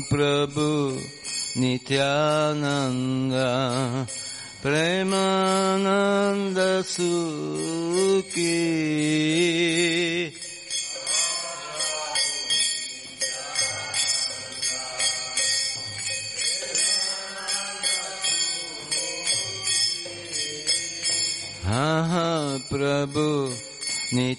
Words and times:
प्रभु 0.08 0.66
नित्यानन्द 1.58 3.34
प्रेमानन्द 4.62 6.58
सुकी 6.92 8.56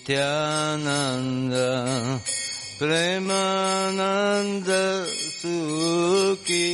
Nityananda 0.10 1.70
Premananda 2.80 3.46
Sukhi 5.38 6.66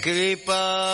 Kripa 0.00 0.93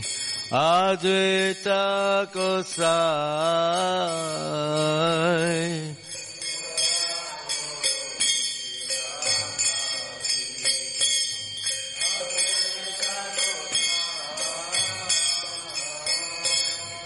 Advaita 0.00 0.21
Advaita 0.54 2.28
Gosai. 2.30 2.82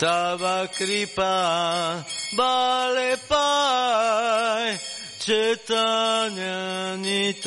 Tava 0.00 0.68
kripa 0.76 2.04
bale 2.36 3.16
pai 3.28 4.76
Chaitanya 5.20 6.96
Nitai 6.96 7.46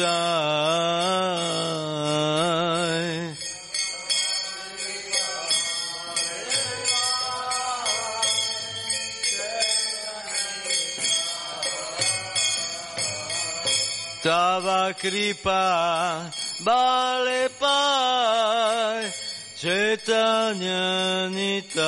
Tava 14.21 14.93
kripa 14.99 16.29
bale 16.65 17.49
pai 17.57 19.09
Chaitanya 19.55 21.29
Nitai 21.31 21.79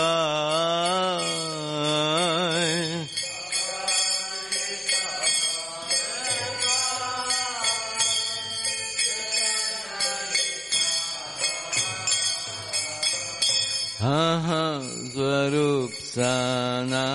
Aha 14.00 14.82
Swarup 15.12 15.92
Sanatana 16.16 17.12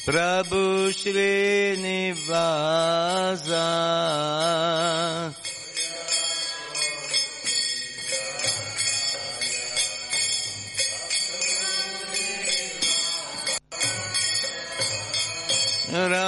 Prabhu 0.06 0.92
Srinivasa 0.92 2.26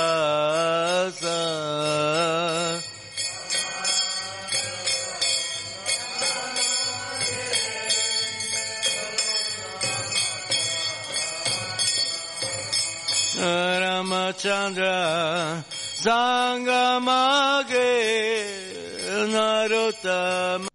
रामचन्द्र 13.82 14.86
सङ्गमागे 16.04 17.92
नरोत्तमदास 19.34 20.68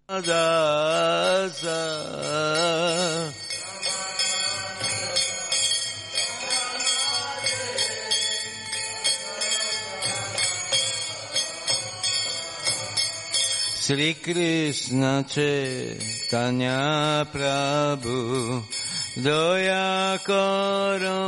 Sri 13.83 14.13
Krishna 14.13 15.25
Chaitanya 15.27 16.77
Prabhu 17.29 18.63
Doya 19.19 20.17
Koramare 20.23 21.19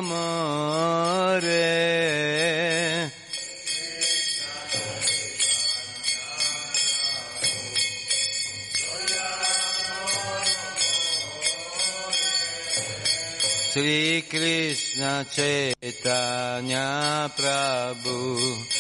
Sri 13.74 14.22
Krishna 14.30 15.26
Chaitanya 15.30 16.88
Prabhu 17.36 18.75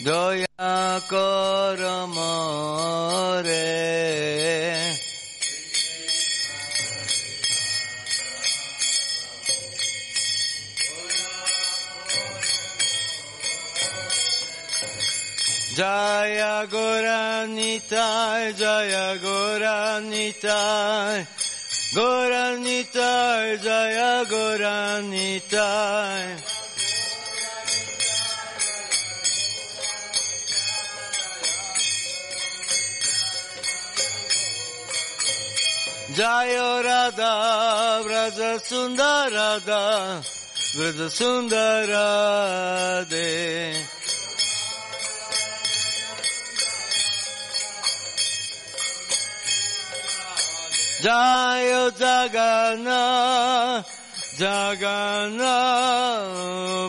Doya 0.00 0.46
Koramare 1.10 2.06
Jaya 15.74 16.64
Goranitai, 16.70 18.54
Jaya 18.56 19.18
Goranitai, 19.18 21.26
Goranitai, 21.94 23.58
Jaya 36.18 36.18
Goranitai. 36.18 36.18
Jaya 36.18 36.82
Radha, 36.82 38.02
Vraja 38.04 38.58
Sundarada, 38.58 40.20
Vraja 40.74 41.08
Sundarade. 41.08 43.28
Jaya 51.00 51.90
Jagana, 51.92 53.84
Jagana, 54.36 55.56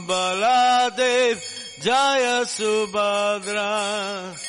Baladev, 0.08 1.38
Jaya 1.83 2.45
Subhadra. 2.45 4.48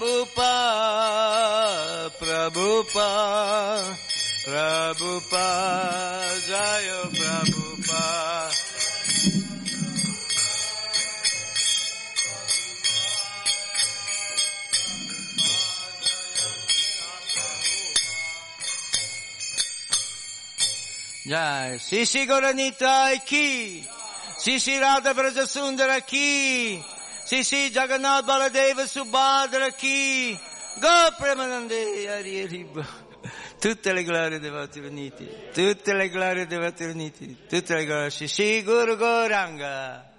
Prabhupada, 0.00 0.48
Prabhupada, 2.16 3.84
Prabhupada, 4.46 6.40
Jaya 6.48 7.00
Prabhupada. 7.12 8.48
Jai, 21.26 21.76
Sisi 21.78 22.24
Goranitai 22.26 23.20
ki, 23.26 23.84
Sisi 24.38 24.80
Radha 24.80 25.12
Vrajasundara 25.12 26.00
ki, 26.06 26.82
Sisi 27.30 27.70
Jagannath 27.70 28.26
Baladeva 28.26 28.88
Subhadra 28.88 29.70
ki, 29.70 30.36
Go 30.80 31.14
Premanande 31.16 32.08
Hari 32.08 32.64
Bo. 32.64 32.84
Tutte 33.56 33.92
le 33.92 34.02
glorie 34.02 34.40
dei 34.40 34.50
Vati 34.50 34.80
Uniti, 34.80 35.28
tutte 35.52 35.92
le 35.92 36.08
glorie 36.08 36.48
dei 36.48 36.58
Vati 36.58 36.82
Uniti, 36.82 37.46
tutte 37.48 37.76
le 37.76 37.84
glorie, 37.84 38.10
Sisi 38.10 38.64
Guru 38.64 38.96
Goranga. 38.96 40.09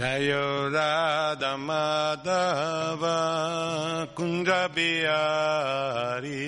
Jayo 0.00 0.72
Radha 0.72 1.60
Madhava 1.60 3.18
Kunja 4.16 4.64
Bihari 4.72 6.40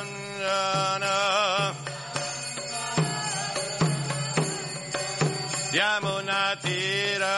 यमुनातीरा 5.77 7.35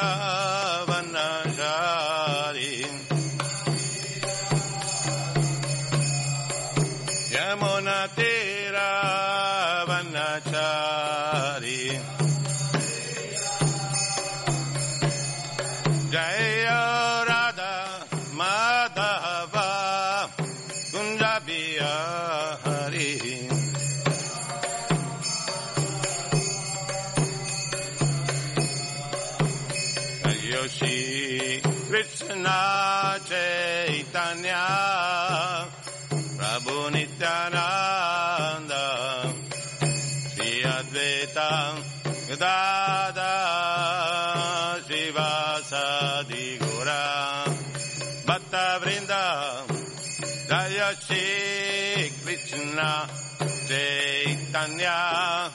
Chaitanya. 54.61 55.49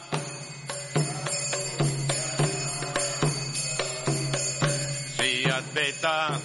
Sri 5.15 5.45
Advaita. 5.45 6.36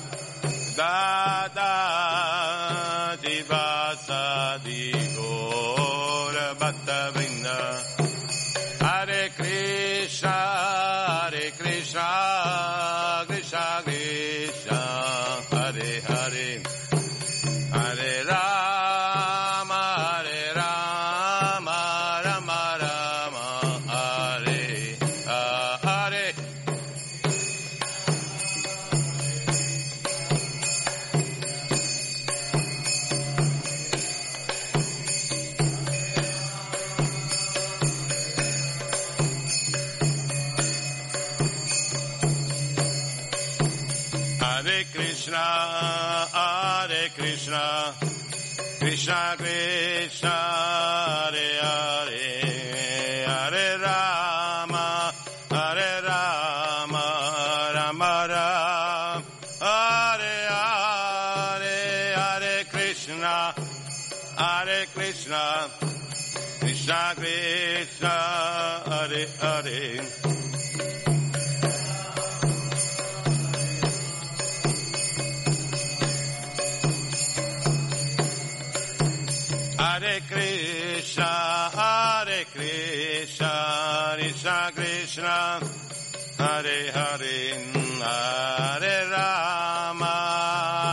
Hare 86.62 86.92
Hare 86.92 87.58
Hare 88.04 89.10
Rama 89.10 90.06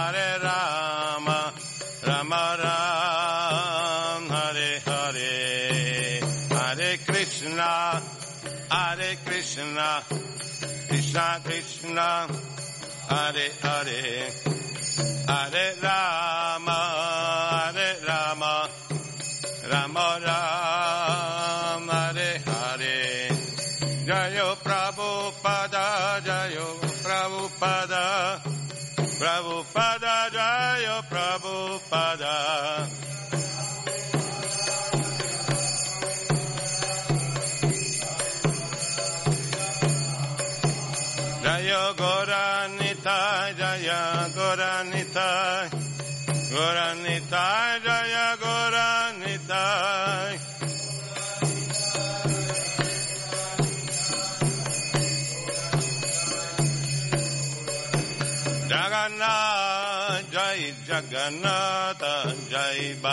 Hare 0.00 0.38
Rama 0.40 1.52
Rama 2.06 2.56
Rama 2.62 4.24
Hare 4.32 4.80
Hare 4.86 6.20
Hare 6.48 6.98
Krishna 7.04 8.00
Hare 8.70 9.18
Krishna 9.26 10.02
Krishna 10.88 11.40
Krishna 11.44 12.26
Hare 13.10 13.50
Hare 13.60 14.32
Hare 15.26 15.74
Rama 15.82 16.07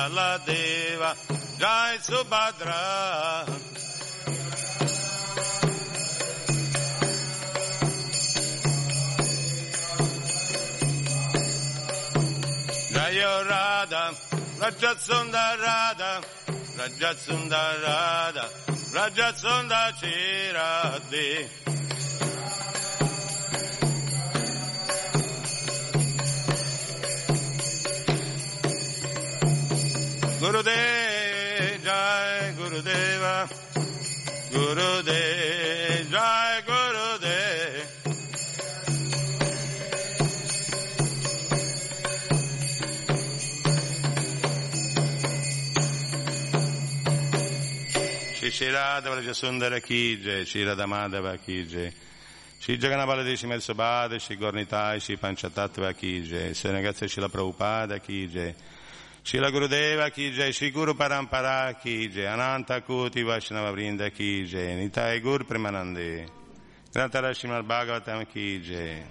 Baladeva 0.05 1.15
Jai 1.57 1.97
Subhadra. 1.97 3.45
Jaya 12.93 13.33
Radha, 13.49 14.13
Rajat 14.59 14.99
Radha, 15.57 16.21
Rajat 18.93 19.43
Radha, 20.53 21.64
Gurudev, 30.55 31.83
Jai 31.83 32.53
Gurudeva, 32.55 33.45
Gurudev, 34.53 36.09
Jai 36.09 36.61
Gurudev. 36.65 37.87
Shri 48.33 48.49
Shri 48.49 48.71
Radha 48.71 49.09
Vrajasundara 49.09 49.83
Ki 49.83 50.21
Jai, 50.23 50.45
Shri 50.45 50.63
Radha 50.63 50.85
Madhava 50.85 51.37
Ki 51.43 51.65
Jai, 51.65 51.91
Shri 52.59 52.77
Jagannabaladesi 52.77 53.45
Melsobhada, 53.45 54.17
Shri 54.21 54.37
Gornitai, 54.37 55.01
Shri 55.01 55.17
Panchatattva 55.17 55.93
Ki 55.97 56.21
Jai, 56.21 56.53
Shri 56.53 56.69
Ragazza 56.69 57.09
Shri 57.09 57.23
Prabhupada 57.23 58.01
Ki 58.01 58.53
Jai, 59.25 59.39
Shri 59.39 59.39
La 59.39 59.49
Gurudeva 59.49 60.11
Ki 60.11 60.31
Jai, 60.31 60.51
Shri 60.51 60.69
Guru 60.69 60.93
Parampara 60.93 61.73
Ki 61.79 62.09
Jai, 62.09 62.27
Ananta 62.27 62.81
Kuti 62.81 63.23
Vaishnava 63.23 63.71
Vrinda 63.71 64.11
Ki 64.11 64.45
Jai, 64.45 64.75
Nitai 64.75 65.19
Gur 65.19 65.45
Premanande, 65.45 66.27
Grantara 66.91 67.33
Srimad 67.33 67.65
Bhagavatam 67.65 68.27
Ki 68.31 68.61
Jai. 68.61 69.03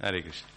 Hare 0.00 0.22
Krishna. 0.22 0.50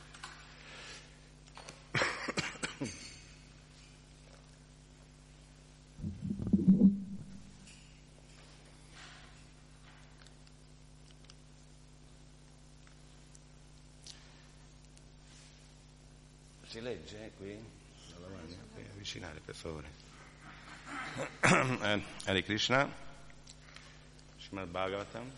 Si 16.68 16.82
legge 16.82 17.32
qui? 17.38 17.58
Dalla 18.12 18.28
lavagna? 18.28 18.58
Qui, 18.74 18.84
avvicinare 18.92 19.40
per 19.46 19.55
favore. 19.66 19.94
Eh, 21.86 22.04
Hare 22.26 22.44
Krishna, 22.44 22.92
Srimad 24.38 24.68
Bhagavatam 24.68 25.32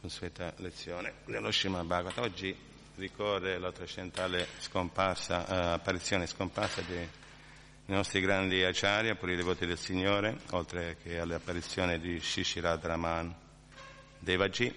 consueta 0.00 0.54
lezione 0.56 1.14
dello 1.26 1.50
Srimad 1.50 1.84
Bhagavatam. 1.84 2.24
Oggi 2.24 2.56
ricorre 2.96 3.58
la 3.58 3.72
trascendentale 3.72 4.46
scomparsa, 4.58 5.46
eh, 5.46 5.72
apparizione 5.72 6.26
scomparsa 6.26 6.80
dei, 6.82 7.08
nostri 7.86 8.20
grandi 8.20 8.62
acharya, 8.62 9.16
pure 9.16 9.32
i 9.32 9.36
devoti 9.36 9.66
del 9.66 9.78
Signore, 9.78 10.38
oltre 10.50 10.96
che 11.02 11.18
all'apparizione 11.18 11.98
di 11.98 12.20
Shishirad 12.20 12.84
Raman 12.84 13.34
Devaji, 14.18 14.74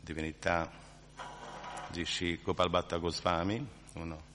divinità 0.00 0.70
di 1.88 2.04
Shri 2.04 2.40
Gopal 2.42 2.68
Bhatta 2.68 2.98
Goswami, 2.98 3.66
uno 3.94 4.27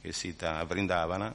che 0.00 0.12
sita 0.12 0.58
a 0.58 0.64
Vrindavana. 0.64 1.34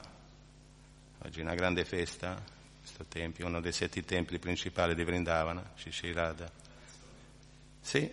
Oggi 1.18 1.40
è 1.40 1.42
una 1.42 1.54
grande 1.54 1.84
festa, 1.84 2.42
questo 2.80 3.04
tempio, 3.04 3.46
uno 3.46 3.60
dei 3.60 3.72
sette 3.72 4.04
templi 4.04 4.38
principali 4.38 4.94
di 4.94 5.04
Vrindavana, 5.04 5.72
Shishirada. 5.76 6.50
Sì, 7.80 8.10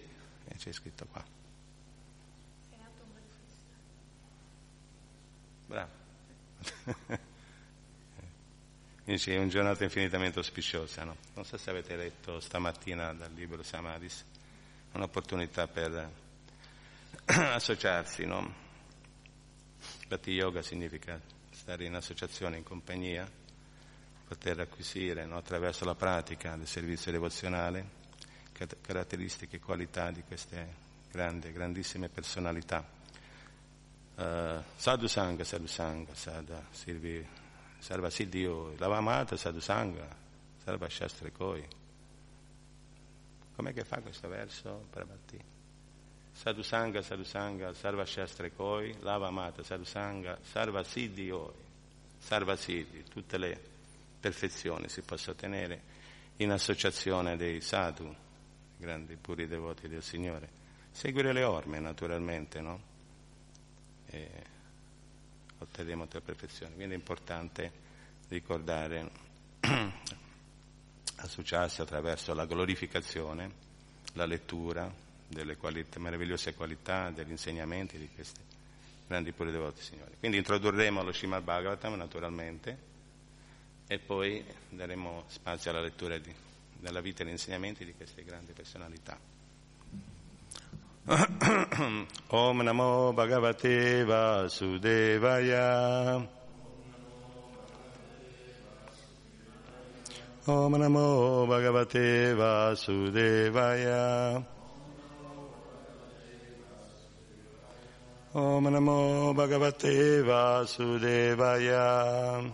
c'è 0.57 0.71
scritto 0.71 1.05
qua. 1.05 1.23
Bravo. 5.65 5.91
Quindi 9.03 9.21
è 9.31 9.37
una 9.37 9.47
giornata 9.47 9.83
infinitamente 9.83 10.37
auspiciosa, 10.39 11.03
no? 11.03 11.17
Non 11.33 11.43
so 11.43 11.57
se 11.57 11.69
avete 11.69 11.95
letto 11.97 12.39
stamattina 12.39 13.11
dal 13.13 13.33
libro 13.33 13.61
Samadis, 13.63 14.23
un'opportunità 14.93 15.67
per 15.67 16.09
associarsi, 17.25 18.25
no? 18.25 18.62
Bhakti 20.07 20.31
Yoga 20.31 20.61
significa 20.61 21.19
stare 21.51 21.85
in 21.85 21.95
associazione, 21.95 22.57
in 22.57 22.63
compagnia, 22.63 23.29
poter 24.27 24.59
acquisire 24.59 25.25
no? 25.25 25.37
attraverso 25.37 25.85
la 25.85 25.95
pratica 25.95 26.55
del 26.55 26.67
servizio 26.67 27.11
devozionale 27.11 28.01
caratteristiche 28.81 29.57
e 29.57 29.59
qualità 29.59 30.11
di 30.11 30.23
queste 30.23 30.81
grandi, 31.11 31.51
grandissime 31.51 32.09
personalità. 32.09 32.85
Uh, 34.15 34.61
sadhu 34.75 35.07
Sangha, 35.07 35.43
Sadhu 35.43 35.65
Sangha, 35.65 36.13
Sada, 36.13 36.63
Sirvi, 36.69 37.25
Sarva 37.79 38.09
Siddhio, 38.09 38.75
Lavamata, 38.77 39.35
Sadhu 39.35 39.59
Sangha, 39.59 40.07
Sarva 40.63 40.87
Shastra 40.87 41.29
Koi. 41.31 41.65
Com'è 43.55 43.73
che 43.73 43.83
fa 43.83 43.99
questo 44.01 44.27
verso? 44.27 44.85
Sadhu 44.91 45.52
Sangha, 46.61 47.01
Sadhu 47.01 47.23
Sangha, 47.23 47.73
Sarva 47.73 48.05
Shastra 48.05 48.49
Koi, 48.49 48.95
Lavamata, 48.99 49.63
Sadhu 49.63 49.83
Sangha, 49.83 50.37
Sarva 50.41 50.83
Siddhio, 50.83 51.53
Sarva 52.17 52.55
Siddhi, 52.55 53.03
tutte 53.09 53.37
le 53.37 53.71
perfezioni 54.19 54.89
si 54.89 55.01
possono 55.01 55.35
ottenere 55.35 55.81
in 56.37 56.51
associazione 56.51 57.35
dei 57.37 57.61
sadhu, 57.61 58.13
grandi 58.77 59.15
puri 59.15 59.47
devoti 59.47 59.87
del 59.87 60.01
Signore. 60.01 60.61
Seguire 60.91 61.33
le 61.33 61.43
orme, 61.43 61.79
naturalmente, 61.79 62.61
no? 62.61 62.81
E 64.07 64.29
otterremo 65.57 66.07
le 66.11 66.21
perfezioni. 66.21 66.73
Quindi 66.75 66.93
è 66.93 66.97
importante 66.97 67.71
ricordare, 68.29 69.11
associarsi 71.17 71.81
attraverso 71.81 72.33
la 72.33 72.45
glorificazione, 72.45 73.51
la 74.13 74.25
lettura 74.25 75.02
delle 75.27 75.57
qualità, 75.57 75.99
meravigliose 75.99 76.53
qualità, 76.53 77.09
degli 77.09 77.31
insegnamenti 77.31 77.97
di 77.97 78.09
questi 78.13 78.41
grandi 79.07 79.31
puri 79.31 79.51
devoti 79.51 79.75
del 79.75 79.83
Signore. 79.83 80.11
Quindi 80.19 80.37
introdurremo 80.37 81.03
lo 81.03 81.11
Srimad 81.11 81.43
Bhagavatam, 81.43 81.95
naturalmente, 81.95 82.77
e 83.87 83.99
poi 83.99 84.43
daremo 84.69 85.25
spazio 85.27 85.71
alla 85.71 85.81
lettura 85.81 86.17
di, 86.17 86.33
della 86.79 87.01
vita 87.01 87.21
e 87.21 87.25
degli 87.25 87.33
insegnamenti 87.33 87.85
di 87.85 87.93
queste 87.93 88.23
grandi 88.23 88.53
personalità. 88.53 89.19
Om 92.27 92.61
Namo 92.61 93.11
Bhagavate 93.13 94.05
Vasudevaya. 94.05 95.45
Om 100.45 100.75
Namo 100.75 101.45
Bhagavate 101.45 102.33
Vasudevaya. 102.33 103.91
Om 108.35 108.67
Namo 108.67 109.31
Bhagavate 109.35 110.23
Vasudevaya. 110.23 112.41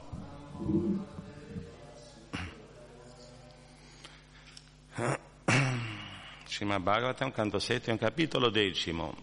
Srimad 6.46 6.82
Bhagavatam, 6.82 7.32
canto 7.32 7.60
settimo, 7.60 7.96
capitolo 7.96 8.50
decimo. 8.50 9.16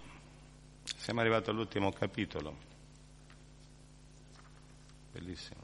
Siamo 0.96 1.20
arrivati 1.20 1.50
all'ultimo 1.50 1.92
capitolo. 1.92 2.56
Bellissimo. 5.12 5.60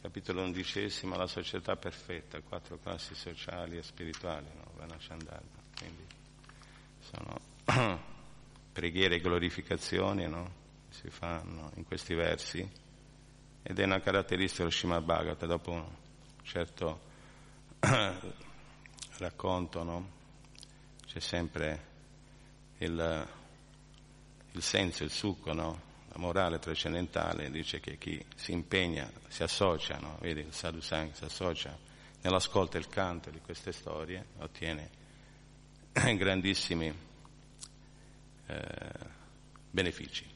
Capitolo 0.00 0.40
undicesimo, 0.40 1.18
la 1.18 1.26
società 1.26 1.76
perfetta, 1.76 2.40
quattro 2.40 2.78
classi 2.78 3.14
sociali 3.14 3.76
e 3.76 3.82
spirituali, 3.82 4.46
no? 4.54 4.70
Quindi 5.76 6.06
sono 7.00 7.38
preghiere 8.78 9.16
e 9.16 9.20
glorificazioni, 9.20 10.28
no? 10.28 10.48
Si 10.90 11.10
fanno 11.10 11.72
in 11.74 11.84
questi 11.84 12.14
versi 12.14 12.60
ed 13.60 13.76
è 13.76 13.84
una 13.84 14.00
caratteristica 14.00 14.62
dello 14.62 14.74
Srimad 14.74 15.02
Bhagavata, 15.02 15.46
dopo 15.46 15.72
un 15.72 15.84
certo 16.44 17.00
racconto, 19.18 19.82
no? 19.82 20.10
C'è 21.04 21.18
sempre 21.18 21.86
il, 22.78 23.28
il 24.52 24.62
senso, 24.62 25.02
il 25.02 25.10
succo, 25.10 25.52
no? 25.52 25.80
La 26.10 26.18
morale 26.18 26.60
trascendentale 26.60 27.50
dice 27.50 27.80
che 27.80 27.98
chi 27.98 28.24
si 28.36 28.52
impegna, 28.52 29.10
si 29.26 29.42
associa? 29.42 29.98
Vedi, 30.20 30.42
il 30.42 30.52
sadhu 30.52 30.78
sang 30.78 31.10
si 31.14 31.24
associa 31.24 31.76
nell'ascolto 32.20 32.76
e 32.76 32.80
il 32.80 32.86
canto 32.86 33.28
di 33.30 33.40
queste 33.40 33.72
storie, 33.72 34.24
ottiene 34.38 34.88
grandissimi 36.14 37.06
benefici. 39.70 40.26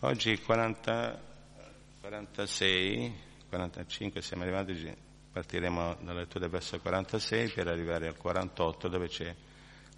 Oggi 0.00 0.38
40, 0.40 1.20
46, 2.00 3.14
45 3.48 4.22
siamo 4.22 4.42
arrivati 4.42 5.12
Partiremo 5.34 5.96
dalla 6.00 6.20
lettura 6.20 6.46
verso 6.46 6.78
46 6.78 7.50
per 7.50 7.66
arrivare 7.66 8.06
al 8.06 8.16
48 8.16 8.86
dove 8.86 9.08
c'è 9.08 9.34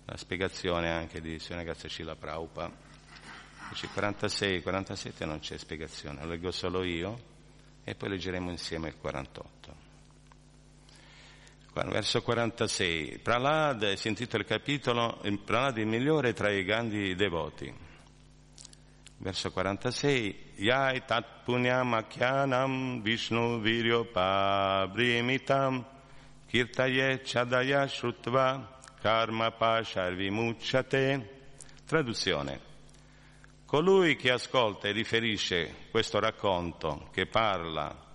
la 0.07 0.17
spiegazione 0.17 0.91
anche 0.91 1.21
di 1.21 1.39
Signore 1.39 1.65
Gazzacilla 1.65 2.17
Praupa. 2.17 2.71
Invece 3.65 3.89
46 3.89 4.57
e 4.57 4.63
47 4.63 5.25
non 5.27 5.41
c'è 5.41 5.59
spiegazione, 5.59 6.23
lo 6.23 6.29
leggo 6.31 6.51
solo 6.53 6.85
io 6.85 7.19
e 7.85 7.95
poi 7.95 8.09
leggeremo 8.11 8.51
insieme 8.51 8.89
il 8.89 8.97
48. 8.97 9.86
Verso 11.85 12.23
46. 12.23 13.19
Pralad, 13.19 13.93
si 13.95 14.09
intitola 14.09 14.43
il 14.43 14.49
capitolo, 14.49 15.21
Pralad 15.45 15.77
il 15.77 15.87
migliore 15.87 16.33
tra 16.33 16.51
i 16.51 16.65
grandi 16.65 17.15
devoti. 17.15 17.71
Verso 19.19 19.51
46. 19.53 20.53
Yai 20.57 21.05
tat 21.05 21.45
punyam 21.45 21.93
akyanam 21.93 23.03
vishnu 23.03 23.61
viryo 23.61 24.07
pabrimitam 24.07 25.85
kirtaye 26.49 27.21
chadaya 27.23 27.87
shrutva 27.87 28.81
karma 29.03 29.51
pasharvimucciate. 29.51 31.45
Traduzione. 31.85 32.61
Colui 33.67 34.17
che 34.17 34.31
ascolta 34.31 34.89
e 34.89 34.93
riferisce 34.93 35.89
questo 35.91 36.19
racconto 36.21 37.11
che 37.13 37.27
parla 37.27 38.06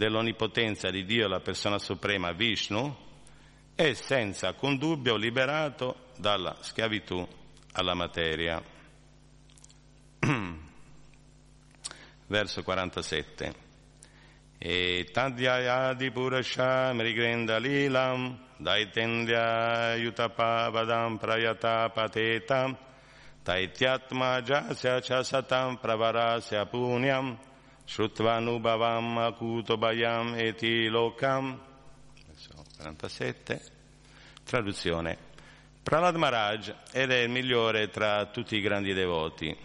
dell'onnipotenza 0.00 0.88
di 0.88 1.04
Dio, 1.04 1.28
la 1.28 1.40
persona 1.40 1.78
suprema 1.78 2.32
Vishnu, 2.32 2.96
è 3.74 3.92
senza 3.92 4.48
alcun 4.48 4.78
dubbio 4.78 5.14
liberato 5.16 6.06
dalla 6.16 6.56
schiavitù 6.60 7.28
alla 7.72 7.92
materia. 7.92 8.62
Verso 12.28 12.62
47. 12.62 13.54
E 14.56 15.06
tadhyayadi 15.12 16.10
purasha 16.10 16.94
mrigrenda 16.94 17.58
lilam 17.58 18.38
daitendya 18.56 19.96
yutapavadam 19.96 21.18
prayata 21.18 21.90
patetam 21.90 22.74
taityatma 23.44 24.40
jasya 24.40 25.00
cha 25.02 25.22
satam 25.22 25.76
pravarasya 25.76 26.64
punyam 26.64 27.38
shrutvanubhavam 27.90 29.18
akuto 29.18 29.76
bayam 29.76 30.34
eti 30.38 30.88
lokam. 30.88 31.58
Verso 32.26 32.64
47. 32.76 33.60
Traduzione. 34.44 35.18
Prahlad 35.82 36.14
Maharaj 36.14 36.72
ed 36.92 37.10
è 37.10 37.22
il 37.22 37.30
migliore 37.30 37.88
tra 37.88 38.26
tutti 38.26 38.56
i 38.56 38.60
grandi 38.60 38.92
devoti. 38.92 39.56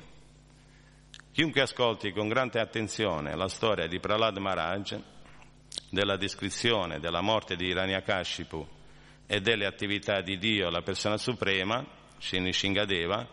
Chiunque 1.32 1.62
ascolti 1.62 2.12
con 2.14 2.28
grande 2.28 2.60
attenzione 2.60 3.36
la 3.36 3.48
storia 3.48 3.86
di 3.88 4.00
Prahlad 4.00 4.38
Maharaj, 4.38 4.98
della 5.92 6.18
descrizione 6.18 7.00
della 7.00 7.22
morte 7.22 7.56
di 7.56 7.68
Hiranyakashipu 7.68 8.68
e 9.28 9.40
delle 9.40 9.68
attività 9.68 10.22
di 10.22 10.40
Dio, 10.40 10.72
la 10.72 10.82
persona 10.82 11.18
suprema, 11.18 11.86
Shini 12.18 12.52
Shingadeva, 12.52 13.28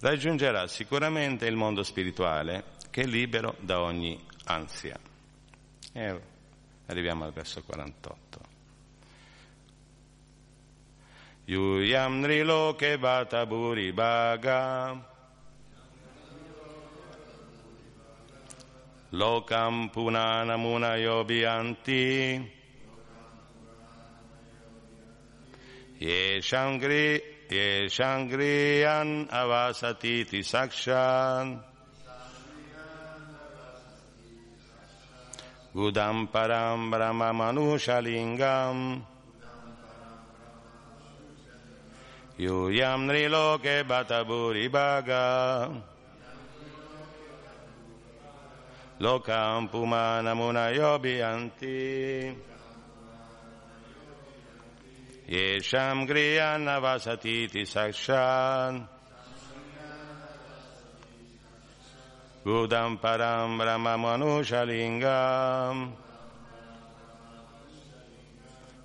raggiungerà 0.00 0.68
sicuramente 0.68 1.46
il 1.46 1.56
mondo 1.56 1.82
spirituale 1.82 2.74
che 2.90 3.02
è 3.02 3.06
libero 3.06 3.56
da 3.60 3.80
ogni 3.80 4.34
ansia. 4.46 4.98
E 5.92 6.20
arriviamo 6.86 7.24
al 7.24 7.32
verso 7.32 7.62
48. 7.62 8.54
Yuyam 11.46 12.20
Nriloke 12.20 12.98
Vata 12.98 13.46
Bhuribaga 13.46 15.00
Lokam 19.12 19.90
Punanamuna 19.92 20.96
Yobianti 20.98 22.50
Yeshangri 26.00 27.22
Yeshangriyan 27.48 29.28
Avasatiti 29.30 30.42
Sakshan 30.42 31.62
Gudam 35.76 36.32
Param 36.32 36.90
Brahma 36.90 37.36
Manushalingam. 37.36 39.02
Yuyam 42.38 43.04
Nriloke 43.04 43.84
Bhataburi 43.84 44.70
Bhaga 44.70 45.82
Lokam 49.00 49.70
Pumana 49.70 50.34
Munayobianti 50.34 52.34
Yesham 55.28 56.06
Griyana 56.08 56.80
Vasatiti 56.80 57.64
Sakshan 57.64 58.88
Gudam 62.46 62.96
Param 63.00 63.58
Brahma 63.58 63.96
Manushalingam 63.98 65.90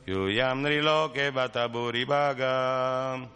Yuyam 0.08 0.66
Niloke 0.66 1.30
Bhataburi 1.30 2.04
Bhagam 2.04 3.28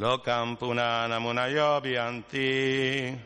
Lokam 0.00 0.58
Punana 0.58 1.20
Munayobianti 1.22 3.16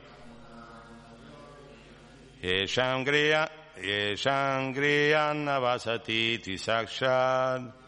Yesham 2.43 3.07
Griya 3.07 3.49
Yesham 3.81 4.75
Griyanna 4.75 5.57
Vasatiti 5.59 6.59
Sakshad 6.61 7.82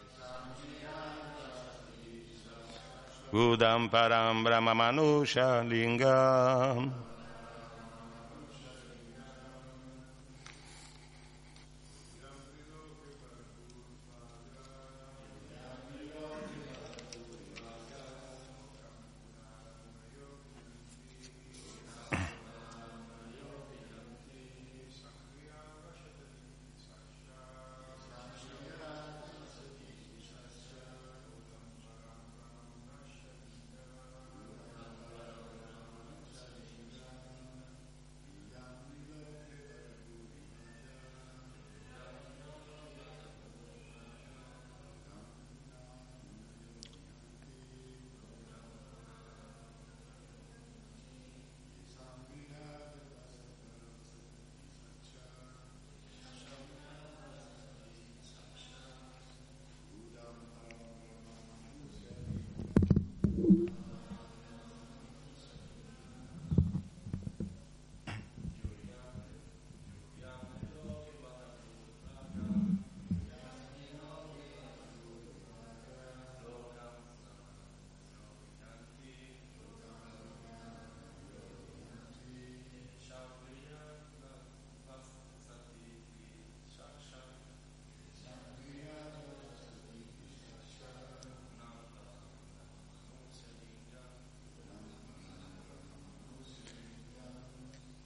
Gudam 3.35 3.90
Param 3.90 4.44
Brahma 4.44 4.75
Manusha 4.79 5.66
Lingam 5.66 7.04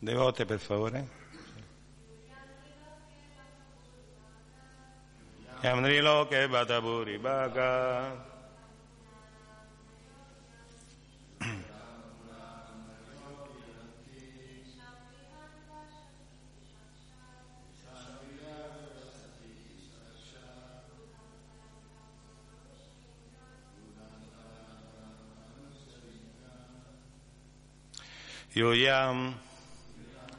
Devote 0.00 0.44
per 0.44 0.58
favore. 0.60 1.08
Yamriloke 5.60 6.48
Bataburi 6.48 7.18
Bhaga. 7.18 8.26
Yoyam 28.54 29.47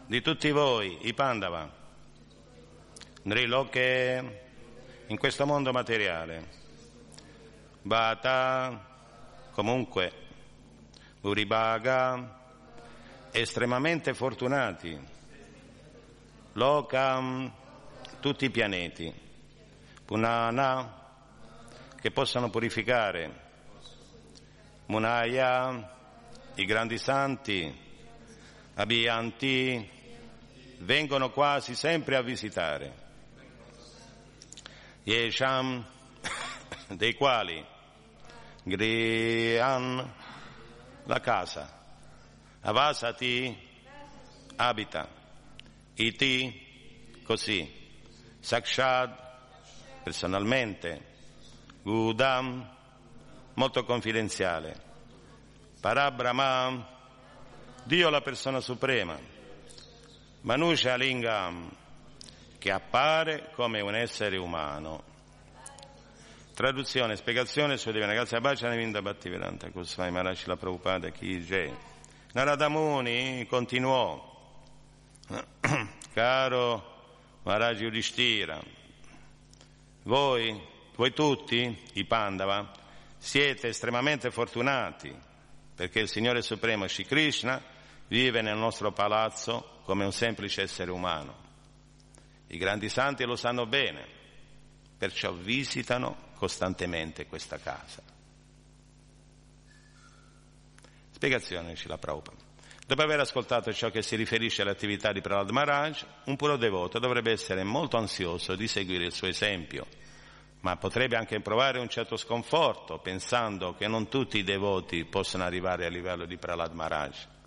di 0.09 0.23
tutti 0.23 0.49
voi, 0.49 0.97
i 1.01 1.13
Pandava, 1.13 1.71
Nriloke 3.25 4.41
in 5.05 5.17
questo 5.19 5.45
mondo 5.45 5.71
materiale, 5.71 6.47
Bata 7.83 8.87
comunque, 9.51 10.11
Uribaga 11.21 12.39
estremamente 13.29 14.15
fortunati, 14.15 14.99
Lokam 16.53 17.53
tutti 18.19 18.45
i 18.45 18.49
pianeti, 18.49 19.13
Punana 20.05 21.03
che 22.01 22.09
possano 22.09 22.49
purificare, 22.49 23.31
Munaya 24.87 25.95
i 26.55 26.65
grandi 26.65 26.97
santi, 26.97 27.87
Abhiyanti 28.73 29.97
vengono 30.79 31.31
quasi 31.31 31.75
sempre 31.75 32.15
a 32.15 32.21
visitare. 32.21 33.07
Yesham, 35.03 35.85
dei 36.89 37.13
quali? 37.13 37.65
Grihan, 38.63 40.13
la 41.05 41.19
casa, 41.19 41.77
Avasati, 42.61 43.57
abita, 44.57 45.07
Iti, 45.95 47.21
così, 47.23 47.69
Sakshad, 48.39 49.15
personalmente, 50.03 51.07
Gudam, 51.81 52.77
molto 53.55 53.83
confidenziale, 53.85 54.79
Parabrahma, 55.79 56.97
Dio 57.83 58.09
la 58.09 58.21
persona 58.21 58.59
suprema, 58.59 59.17
Manusha 60.41 60.95
Lingam, 60.95 61.69
che 62.57 62.71
appare 62.71 63.49
come 63.55 63.81
un 63.81 63.93
essere 63.93 64.37
umano. 64.37 65.03
Traduzione, 66.53 67.17
spiegazione 67.17 67.75
su 67.75 67.91
Divina 67.91 68.13
Grazia 68.13 68.39
Bhajana 68.39 68.75
Vinda 68.75 69.01
Bhattivedanta 69.01 69.69
Kusvai 69.69 70.11
Maharaj 70.11 70.45
la 70.45 70.55
Prabhupada 70.55 71.09
Ki 71.09 71.43
Jai. 71.43 71.75
Narada 72.33 72.69
Muni 72.69 73.45
continuò, 73.47 74.57
caro 76.13 76.83
Maharaj 77.43 77.81
Yudhishthira, 77.81 78.61
voi, 80.03 80.57
voi 80.95 81.13
tutti, 81.13 81.77
i 81.93 82.05
Pandava, 82.05 82.71
siete 83.17 83.67
estremamente 83.67 84.31
fortunati 84.31 85.13
perché 85.75 85.99
il 85.99 86.07
Signore 86.07 86.41
Supremo 86.41 86.87
Shri 86.87 87.05
Krishna 87.05 87.61
vive 88.07 88.41
nel 88.41 88.57
nostro 88.57 88.91
palazzo 88.91 89.78
come 89.89 90.05
un 90.05 90.11
semplice 90.11 90.61
essere 90.61 90.91
umano. 90.91 91.35
I 92.49 92.59
grandi 92.59 92.89
santi 92.89 93.23
lo 93.23 93.35
sanno 93.35 93.65
bene, 93.65 94.05
perciò 94.95 95.33
visitano 95.33 96.27
costantemente 96.35 97.25
questa 97.25 97.57
casa. 97.57 98.03
Spiegazione 101.09 101.73
la 101.85 101.97
Prabhupada. 101.97 102.37
Dopo 102.85 103.01
aver 103.01 103.19
ascoltato 103.21 103.73
ciò 103.73 103.89
che 103.89 104.03
si 104.03 104.15
riferisce 104.15 104.61
all'attività 104.61 105.11
di 105.11 105.21
Prahlad 105.21 105.49
Maharaj, 105.49 106.05
un 106.25 106.35
puro 106.35 106.55
devoto 106.55 106.99
dovrebbe 106.99 107.31
essere 107.31 107.63
molto 107.63 107.97
ansioso 107.97 108.55
di 108.55 108.67
seguire 108.67 109.05
il 109.05 109.11
suo 109.11 109.27
esempio, 109.27 109.87
ma 110.59 110.77
potrebbe 110.77 111.15
anche 111.15 111.39
provare 111.39 111.79
un 111.79 111.89
certo 111.89 112.15
sconforto 112.15 112.99
pensando 112.99 113.73
che 113.73 113.87
non 113.87 114.07
tutti 114.07 114.37
i 114.37 114.43
devoti 114.43 115.03
possono 115.05 115.45
arrivare 115.45 115.87
a 115.87 115.89
livello 115.89 116.25
di 116.25 116.37
Prahlad 116.37 116.73
Maharaj. 116.73 117.37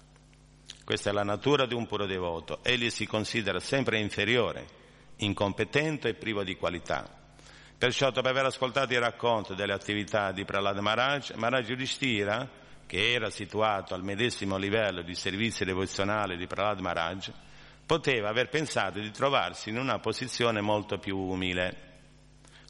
Questa 0.85 1.11
è 1.11 1.13
la 1.13 1.23
natura 1.23 1.67
di 1.67 1.75
un 1.75 1.87
puro 1.87 2.07
devoto. 2.07 2.59
Egli 2.63 2.91
si 2.91 3.07
considera 3.07 3.61
sempre 3.61 3.99
inferiore, 3.99 4.67
incompetente 5.17 6.09
e 6.09 6.15
privo 6.15 6.43
di 6.43 6.57
qualità. 6.57 7.09
Perciò, 7.79 8.11
dopo 8.11 8.29
aver 8.29 8.47
ascoltato 8.47 8.93
il 8.93 9.01
racconto 9.01 9.55
delle 9.55 9.73
attività 9.73 10.33
di 10.33 10.45
Prahlad 10.45 10.79
Maharaj, 10.79 11.33
Maharaj 11.35 11.69
Yudhishthira, 11.69 12.49
che 12.87 13.13
era 13.13 13.31
situato 13.31 13.95
al 13.95 14.03
medesimo 14.03 14.57
livello 14.57 15.03
di 15.03 15.15
servizio 15.15 15.65
devozionale 15.65 16.37
di 16.37 16.47
Prahlad 16.47 16.81
Maharaj, 16.81 17.31
poteva 17.87 18.29
aver 18.29 18.49
pensato 18.49 19.01
di 19.01 19.11
trovarsi 19.11 19.71
in 19.71 19.79
una 19.79 19.99
posizione 19.99 20.61
molto 20.61 20.99
più 20.99 21.17
umile. 21.17 21.91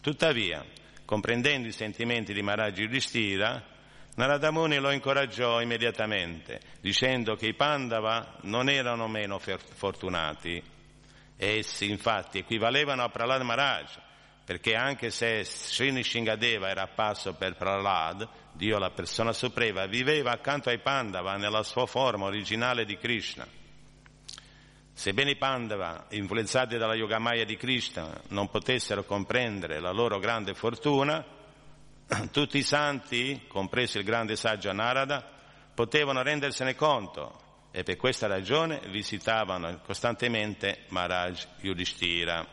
Tuttavia, 0.00 0.64
comprendendo 1.04 1.68
i 1.68 1.72
sentimenti 1.72 2.32
di 2.32 2.42
Maharaj 2.42 2.78
Yudhishthira, 2.78 3.71
Narada 4.14 4.50
Muni 4.50 4.76
lo 4.76 4.90
incoraggiò 4.90 5.62
immediatamente, 5.62 6.60
dicendo 6.80 7.34
che 7.34 7.46
i 7.46 7.54
Pandava 7.54 8.36
non 8.42 8.68
erano 8.68 9.08
meno 9.08 9.38
fortunati. 9.38 10.62
Essi 11.34 11.88
infatti 11.88 12.38
equivalevano 12.38 13.02
a 13.02 13.08
Prahlad 13.08 13.40
Maharaj, 13.40 13.98
perché 14.44 14.74
anche 14.74 15.08
se 15.10 15.44
Srini 15.44 16.02
Shingadeva 16.02 16.68
era 16.68 16.82
apparso 16.82 17.32
per 17.34 17.56
Prahlad, 17.56 18.28
Dio 18.52 18.78
la 18.78 18.90
persona 18.90 19.32
suprema, 19.32 19.86
viveva 19.86 20.32
accanto 20.32 20.68
ai 20.68 20.78
Pandava 20.78 21.36
nella 21.36 21.62
sua 21.62 21.86
forma 21.86 22.26
originale 22.26 22.84
di 22.84 22.98
Krishna. 22.98 23.46
Sebbene 24.92 25.30
i 25.30 25.36
Pandava, 25.36 26.04
influenzati 26.10 26.76
dalla 26.76 26.94
Yogamaya 26.94 27.46
di 27.46 27.56
Krishna, 27.56 28.20
non 28.28 28.50
potessero 28.50 29.04
comprendere 29.04 29.80
la 29.80 29.90
loro 29.90 30.18
grande 30.18 30.52
fortuna, 30.52 31.24
tutti 32.30 32.58
i 32.58 32.62
santi, 32.62 33.42
compreso 33.46 33.98
il 33.98 34.04
grande 34.04 34.36
saggio 34.36 34.72
Narada, 34.72 35.24
potevano 35.74 36.22
rendersene 36.22 36.74
conto 36.74 37.40
e 37.70 37.82
per 37.82 37.96
questa 37.96 38.26
ragione 38.26 38.80
visitavano 38.88 39.80
costantemente 39.80 40.84
Maharaj 40.88 41.46
Yudhishthira. 41.60 42.46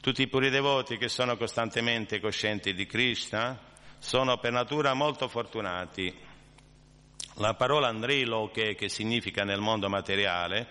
Tutti 0.00 0.22
i 0.22 0.28
puri 0.28 0.50
devoti 0.50 0.96
che 0.98 1.08
sono 1.08 1.36
costantemente 1.36 2.20
coscienti 2.20 2.74
di 2.74 2.86
Krishna 2.86 3.58
sono 3.98 4.38
per 4.38 4.52
natura 4.52 4.94
molto 4.94 5.28
fortunati. 5.28 6.14
La 7.34 7.54
parola 7.54 7.88
Andriloke, 7.88 8.74
che 8.74 8.88
significa 8.88 9.44
nel 9.44 9.60
mondo 9.60 9.88
materiale, 9.88 10.66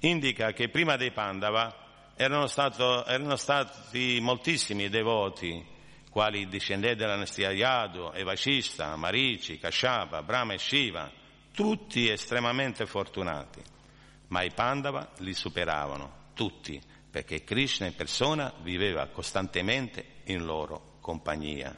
indica 0.00 0.52
che 0.52 0.68
prima 0.68 0.96
dei 0.96 1.12
Pandava 1.12 2.12
erano, 2.14 2.46
stato, 2.46 3.04
erano 3.06 3.36
stati 3.36 4.18
moltissimi 4.20 4.88
devoti 4.88 5.69
quali 6.10 6.48
discendenti 6.48 6.98
della 6.98 7.14
dinastia 7.14 7.52
Yadu, 7.52 8.10
Evacista, 8.12 8.94
Marici, 8.96 9.58
Kashyapa, 9.58 10.22
Brahma 10.22 10.54
e 10.54 10.58
Shiva, 10.58 11.10
tutti 11.54 12.08
estremamente 12.08 12.84
fortunati. 12.84 13.62
Ma 14.28 14.42
i 14.42 14.50
Pandava 14.52 15.08
li 15.18 15.32
superavano, 15.32 16.28
tutti, 16.34 16.80
perché 17.10 17.42
Krishna 17.44 17.86
in 17.86 17.94
persona 17.94 18.52
viveva 18.62 19.06
costantemente 19.06 20.22
in 20.24 20.44
loro 20.44 20.98
compagnia. 21.00 21.74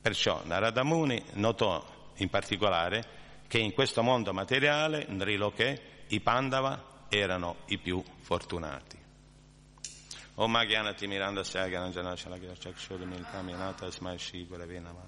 Perciò 0.00 0.42
Narada 0.44 0.84
Muni 0.84 1.22
notò 1.34 2.12
in 2.16 2.28
particolare 2.28 3.22
che 3.46 3.58
in 3.58 3.72
questo 3.72 4.02
mondo 4.02 4.32
materiale, 4.32 5.06
Nriloke, 5.08 6.04
i 6.08 6.20
Pandava 6.20 7.06
erano 7.08 7.56
i 7.66 7.78
più 7.78 8.02
fortunati. 8.20 9.03
ओम 10.43 10.55
ज्ञानतिमिरांधस्य 10.69 11.59
ज्ञानञ्जनाशलागिर 11.69 12.53
चक्षुर्मिलितां 12.63 13.43
येन 13.49 13.63
तस्मै 13.79 14.15
श्रीगुरवे 14.25 14.79
नमः 14.87 15.07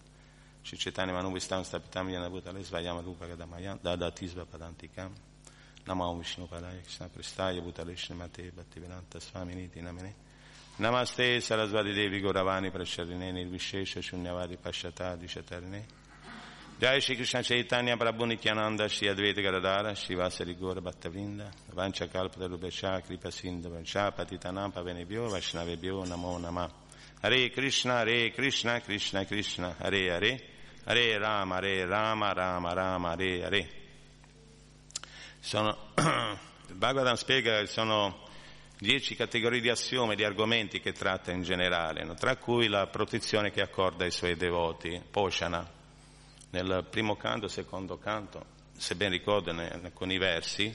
श्रीचैतन्यमनुविष्टां 0.68 1.62
स्थापितां 1.68 2.06
येन 2.14 2.26
भूतले 2.34 2.64
स्वयमरूपगदमया 2.70 3.72
ददति 3.86 4.28
स्वपदान्तिकां 4.34 5.10
नमो 5.88 6.08
विष्णुपदाय 6.20 6.78
कृष्णकृष्णाय 6.88 7.60
भूतले 7.66 7.96
श्रीमते 8.04 8.44
भक्तिवेदान्तस्वामिनीति 8.58 9.82
नमिने 9.88 10.14
नमस्ते 10.82 11.28
सरस्वती 11.48 11.94
देवी 12.00 12.20
गौरवाणी 12.22 12.70
प्रशरिणे 12.76 13.32
निर्विशेष 13.40 13.98
शून्यवादी 14.08 14.56
Jai 16.79 17.01
Shri 17.01 17.17
Krishna 17.17 17.43
Chaitanya 17.43 17.97
Prabhu 17.97 18.27
Nityananda 18.27 18.87
Shri 18.87 19.09
Advaita 19.09 19.41
Gadadara 19.41 19.95
Shri 19.95 20.15
Vasari 20.15 20.55
Gora 20.59 20.83
Bhattavinda 20.83 21.51
Vancha 21.73 22.07
Kalpa 22.07 22.39
Darubhasha 22.39 23.03
Kripa 23.03 23.31
Sindhu 23.31 23.71
Vancha 23.71 24.12
Patitanam 24.15 24.71
Pavenebhyo 24.75 25.27
Vaishnavebhyo 25.31 26.07
Namo 26.07 26.39
Nama 26.39 26.71
Hare 27.23 27.49
Krishna 27.49 28.01
Hare 28.01 28.31
Krishna 28.31 28.83
Krishna 28.83 29.25
Krishna 29.25 29.75
Hare 29.81 30.11
Hare 30.11 30.39
Hare 30.85 31.19
Rama 31.19 31.55
Hare 31.55 31.87
Rama 31.87 32.35
Rama 32.35 32.75
Rama 32.75 33.09
Hare 33.09 33.43
Hare 33.43 33.69
sono, 35.41 35.75
Bhagavatam 36.75 37.15
spiega 37.15 37.61
che 37.61 37.69
sono 37.69 38.25
dieci 38.79 39.15
categorie 39.17 39.62
di 39.62 39.71
assiome, 39.71 40.15
di 40.15 40.25
argomenti 40.25 40.81
che 40.81 40.93
tratta 40.93 41.33
in 41.33 41.41
generale, 41.43 42.05
no? 42.05 42.12
tra 42.12 42.37
cui 42.37 42.69
la 42.69 42.87
protezione 42.89 43.51
che 43.51 43.62
accorda 43.62 44.05
ai 44.05 44.11
suoi 44.11 44.37
devoti, 44.37 45.01
Poshana, 45.11 45.76
nel 46.62 46.87
primo 46.88 47.16
canto, 47.16 47.49
secondo 47.49 47.99
canto, 47.99 48.42
se 48.73 48.95
ben 48.95 49.11
ricordo, 49.11 49.51
in 49.51 49.59
alcuni 49.59 50.16
versi, 50.16 50.75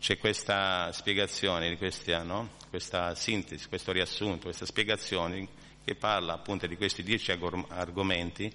c'è 0.00 0.18
questa 0.18 0.90
spiegazione 0.90 1.76
questa, 1.76 2.24
no? 2.24 2.54
questa 2.68 3.14
sintesi, 3.14 3.68
questo 3.68 3.92
riassunto, 3.92 4.46
questa 4.46 4.66
spiegazione 4.66 5.46
che 5.84 5.94
parla 5.94 6.32
appunto 6.32 6.66
di 6.66 6.76
questi 6.76 7.04
dieci 7.04 7.30
argomenti 7.30 8.52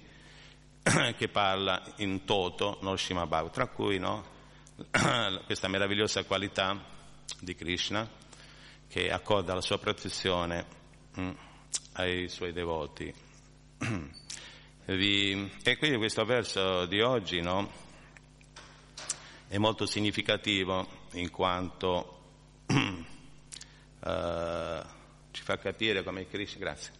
che 1.16 1.28
parla 1.28 1.82
in 1.96 2.26
toto 2.26 2.76
no 2.82 2.94
Shimabhav, 2.96 3.50
tra 3.50 3.68
cui 3.68 3.98
no, 3.98 4.22
questa 5.46 5.68
meravigliosa 5.68 6.24
qualità 6.24 6.84
di 7.40 7.54
Krishna 7.54 8.06
che 8.88 9.10
accorda 9.10 9.54
la 9.54 9.62
sua 9.62 9.78
protezione 9.78 10.66
mm, 11.18 11.30
ai 11.94 12.28
suoi 12.28 12.52
devoti. 12.52 13.10
e 14.90 15.76
quindi 15.76 15.98
questo 15.98 16.24
verso 16.24 16.86
di 16.86 17.02
oggi 17.02 17.42
no, 17.42 17.70
è 19.46 19.58
molto 19.58 19.84
significativo 19.84 20.88
in 21.12 21.30
quanto 21.30 22.20
uh, 22.68 22.72
ci 25.30 25.42
fa 25.42 25.58
capire 25.58 26.02
come 26.02 26.26
Krishna, 26.26 26.60
grazie, 26.60 26.92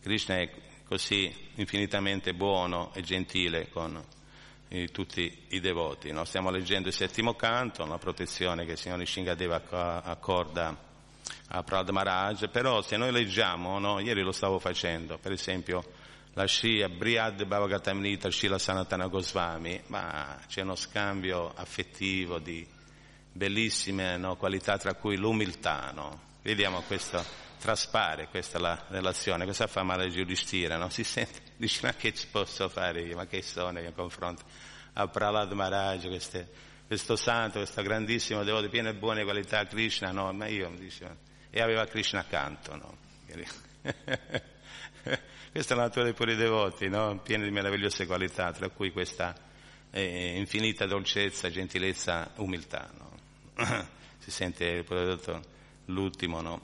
Krishna 0.00 0.36
è 0.36 0.48
così 0.84 1.34
infinitamente 1.56 2.32
buono 2.32 2.94
e 2.94 3.00
gentile 3.00 3.68
con 3.70 4.00
eh, 4.68 4.86
tutti 4.92 5.46
i 5.48 5.58
devoti. 5.58 6.12
No? 6.12 6.24
Stiamo 6.24 6.48
leggendo 6.48 6.86
il 6.86 6.94
settimo 6.94 7.34
canto, 7.34 7.84
la 7.86 7.98
protezione 7.98 8.64
che 8.64 8.72
il 8.72 8.78
Signore 8.78 9.04
Shingadeva 9.04 9.60
accorda 10.04 10.78
a 11.48 11.62
Prad 11.64 11.88
Maharaj, 11.88 12.48
però 12.50 12.82
se 12.82 12.96
noi 12.96 13.10
leggiamo, 13.10 13.80
no? 13.80 13.98
ieri 13.98 14.22
lo 14.22 14.30
stavo 14.30 14.60
facendo, 14.60 15.18
per 15.18 15.32
esempio 15.32 16.01
la 16.34 16.46
Shri 16.46 16.86
Brihad 16.88 17.44
Bhavagatamrita 17.44 18.30
Shila 18.30 18.58
Sanatana 18.58 19.08
Goswami, 19.08 19.82
ma 19.88 20.38
c'è 20.46 20.62
uno 20.62 20.76
scambio 20.76 21.52
affettivo 21.54 22.38
di 22.38 22.66
bellissime 23.32 24.16
no, 24.16 24.36
qualità 24.36 24.78
tra 24.78 24.94
cui 24.94 25.16
l'umiltà, 25.16 25.90
no? 25.94 26.30
Vediamo 26.42 26.80
questo, 26.82 27.22
traspare 27.58 28.28
questa 28.28 28.58
la 28.58 28.86
relazione, 28.88 29.44
cosa 29.44 29.66
fa 29.66 29.82
male 29.82 30.08
Giudistira, 30.08 30.76
no? 30.76 30.88
Si 30.88 31.04
sente, 31.04 31.40
dice 31.56 31.86
ma 31.86 31.92
che 31.94 32.14
ci 32.14 32.26
posso 32.28 32.68
fare 32.68 33.02
io, 33.02 33.16
ma 33.16 33.26
che 33.26 33.42
sono 33.42 33.78
io 33.78 33.88
in 33.88 33.94
confronto 33.94 34.42
a 34.94 35.08
Prahlad 35.08 35.52
Maharaj, 35.52 36.06
queste, 36.08 36.50
questo 36.86 37.16
santo, 37.16 37.58
questo 37.58 37.82
grandissimo 37.82 38.42
devoto, 38.42 38.68
pieno 38.68 38.90
di 38.90 38.98
buone 38.98 39.24
qualità, 39.24 39.66
Krishna, 39.66 40.10
no, 40.12 40.32
ma 40.32 40.46
io, 40.46 40.70
dice, 40.76 41.16
e 41.50 41.60
aveva 41.60 41.84
Krishna 41.86 42.20
accanto, 42.20 42.74
no? 42.76 42.96
Questa 45.52 45.74
è 45.74 45.76
la 45.76 45.82
natura 45.82 46.04
dei 46.04 46.14
puri 46.14 46.36
devoti, 46.36 46.88
no? 46.88 47.18
piena 47.22 47.44
di 47.44 47.50
meravigliose 47.50 48.06
qualità, 48.06 48.52
tra 48.52 48.68
cui 48.68 48.90
questa 48.90 49.34
eh, 49.90 50.36
infinita 50.36 50.86
dolcezza, 50.86 51.50
gentilezza, 51.50 52.32
umiltà. 52.36 52.90
No? 52.96 53.10
si 54.18 54.30
sente 54.30 54.82
prodotto 54.82 55.42
l'ultimo, 55.86 56.40
no? 56.40 56.60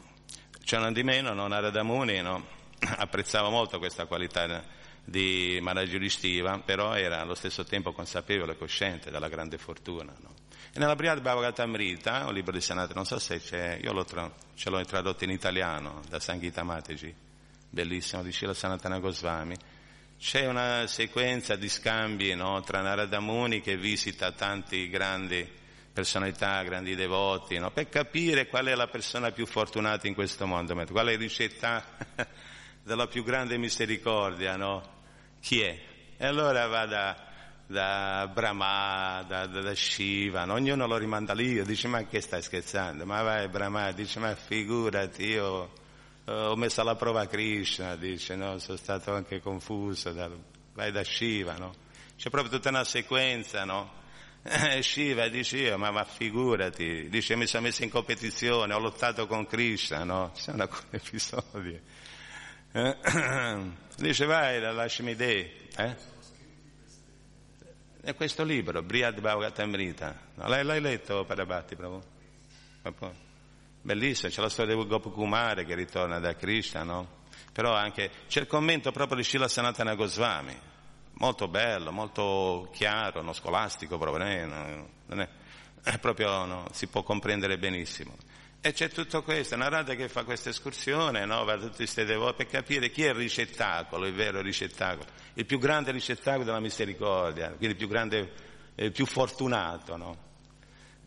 C'è 0.62 0.78
non 0.78 0.92
di 0.92 1.02
meno, 1.02 1.32
no? 1.34 1.46
Narada 1.46 1.82
Muni 1.82 2.20
no? 2.20 2.46
apprezzava 2.96 3.50
molto 3.50 3.78
questa 3.78 4.06
qualità 4.06 4.64
di 5.04 5.58
Marajuristiva, 5.60 6.58
però 6.58 6.94
era 6.94 7.20
allo 7.20 7.34
stesso 7.34 7.64
tempo 7.64 7.92
consapevole 7.92 8.52
e 8.52 8.56
cosciente 8.56 9.10
della 9.10 9.28
grande 9.28 9.58
fortuna. 9.58 10.14
No? 10.20 10.34
E 10.72 10.78
nella 10.78 10.94
Brihad 10.94 11.20
Bhavagatamrita, 11.20 12.26
un 12.26 12.34
libro 12.34 12.52
di 12.52 12.60
Sanat, 12.60 12.94
non 12.94 13.06
so 13.06 13.18
se 13.18 13.40
c'è, 13.40 13.78
io 13.82 13.92
l'ho 13.92 14.04
tra, 14.04 14.30
ce 14.54 14.70
l'ho 14.70 14.84
tradotto 14.84 15.24
in 15.24 15.30
italiano 15.30 16.02
da 16.08 16.20
Sanghita 16.20 16.62
Mateji, 16.62 17.14
bellissimo 17.68 18.22
di 18.22 18.32
Shila 18.32 18.54
Sanatana 18.54 18.98
Goswami, 18.98 19.56
c'è 20.18 20.46
una 20.46 20.86
sequenza 20.86 21.54
di 21.54 21.68
scambi 21.68 22.34
no, 22.34 22.60
tra 22.62 22.80
Narada 22.80 23.20
Muni 23.20 23.60
che 23.60 23.76
visita 23.76 24.32
tanti 24.32 24.88
grandi 24.88 25.48
personalità, 25.92 26.62
grandi 26.62 26.94
devoti, 26.94 27.58
no, 27.58 27.70
per 27.70 27.88
capire 27.88 28.46
qual 28.46 28.66
è 28.66 28.74
la 28.74 28.88
persona 28.88 29.30
più 29.30 29.46
fortunata 29.46 30.06
in 30.06 30.14
questo 30.14 30.46
mondo, 30.46 30.74
qual 30.74 31.06
è 31.08 31.12
la 31.12 31.18
ricetta 31.18 31.84
della 32.82 33.06
più 33.06 33.22
grande 33.22 33.58
misericordia, 33.58 34.56
no? 34.56 34.96
Chi 35.40 35.60
è? 35.60 35.78
E 36.16 36.26
allora 36.26 36.66
va 36.66 36.86
da, 36.86 37.26
da 37.66 38.30
Brahma, 38.32 39.24
da, 39.26 39.46
da, 39.46 39.60
da 39.60 39.74
Shiva, 39.74 40.44
no? 40.44 40.54
ognuno 40.54 40.86
lo 40.86 40.96
rimanda 40.96 41.32
lì, 41.32 41.62
dice 41.64 41.86
ma 41.86 42.04
che 42.06 42.20
stai 42.20 42.42
scherzando? 42.42 43.04
Ma 43.04 43.22
vai 43.22 43.48
Brahma, 43.48 43.92
dice 43.92 44.18
ma 44.18 44.34
figurati, 44.34 45.24
io 45.24 45.70
ho 46.28 46.56
messo 46.56 46.80
alla 46.80 46.94
prova 46.94 47.26
Krishna, 47.26 47.96
dice, 47.96 48.36
no? 48.36 48.58
sono 48.58 48.76
stato 48.76 49.14
anche 49.14 49.40
confuso, 49.40 50.12
da, 50.12 50.30
vai 50.74 50.92
da 50.92 51.02
Shiva, 51.02 51.56
no? 51.56 51.74
C'è 52.16 52.30
proprio 52.30 52.52
tutta 52.52 52.68
una 52.68 52.84
sequenza, 52.84 53.64
no? 53.64 53.96
Eh, 54.50 54.82
Shiva 54.82 55.28
dice 55.28 55.58
io, 55.58 55.78
ma, 55.78 55.90
ma, 55.90 56.04
figurati, 56.04 57.08
dice 57.08 57.34
mi 57.34 57.46
sono 57.46 57.64
messo 57.64 57.82
in 57.82 57.90
competizione, 57.90 58.72
ho 58.72 58.78
lottato 58.78 59.26
con 59.26 59.46
Krishna, 59.46 60.04
no? 60.04 60.30
Ci 60.34 60.42
sono 60.42 60.62
alcuni 60.62 60.86
episodi. 60.90 61.80
Eh? 62.72 62.96
Dice 63.96 64.24
vai, 64.26 64.60
lasciami 64.60 65.10
idee. 65.10 65.52
Eh? 65.76 65.96
È 68.00 68.14
questo 68.14 68.44
libro, 68.44 68.82
Brihad 68.82 69.20
Bhagavatamrita. 69.20 70.18
L'hai, 70.36 70.64
l'hai 70.64 70.80
letto, 70.80 71.24
Parabatti, 71.24 71.74
proprio? 71.74 73.26
Bellissimo, 73.88 74.30
c'è 74.30 74.42
la 74.42 74.50
storia 74.50 74.76
di 74.76 74.86
Gopakumare 74.86 75.64
che 75.64 75.74
ritorna 75.74 76.18
da 76.18 76.36
Krishna, 76.36 76.82
no? 76.82 77.08
Però 77.54 77.72
anche 77.72 78.10
c'è 78.28 78.40
il 78.40 78.46
commento 78.46 78.92
proprio 78.92 79.16
di 79.16 79.22
Shila 79.22 79.48
Sanatana 79.48 79.94
Goswami, 79.94 80.54
molto 81.12 81.48
bello, 81.48 81.90
molto 81.90 82.68
chiaro, 82.70 83.22
no? 83.22 83.32
scolastico 83.32 83.96
proprio, 83.96 84.26
non 85.06 85.20
è, 85.22 85.28
è 85.84 85.98
proprio, 86.00 86.44
no? 86.44 86.66
si 86.70 86.88
può 86.88 87.02
comprendere 87.02 87.56
benissimo. 87.56 88.14
E 88.60 88.74
c'è 88.74 88.90
tutto 88.90 89.22
questo, 89.22 89.56
Narada 89.56 89.94
che 89.94 90.10
fa 90.10 90.22
questa 90.24 90.50
escursione, 90.50 91.24
no? 91.24 91.44
va 91.44 91.56
tutti 91.56 91.76
questi 91.76 92.04
devoti 92.04 92.44
per 92.44 92.48
capire 92.48 92.90
chi 92.90 93.04
è 93.04 93.08
il 93.08 93.14
ricettacolo, 93.14 94.04
il 94.04 94.12
vero 94.12 94.42
ricettacolo, 94.42 95.08
il 95.32 95.46
più 95.46 95.58
grande 95.58 95.92
ricettacolo 95.92 96.44
della 96.44 96.60
misericordia, 96.60 97.46
quindi 97.46 97.68
il 97.68 97.76
più 97.76 97.88
grande, 97.88 98.32
il 98.74 98.92
più 98.92 99.06
fortunato, 99.06 99.96
no? 99.96 100.26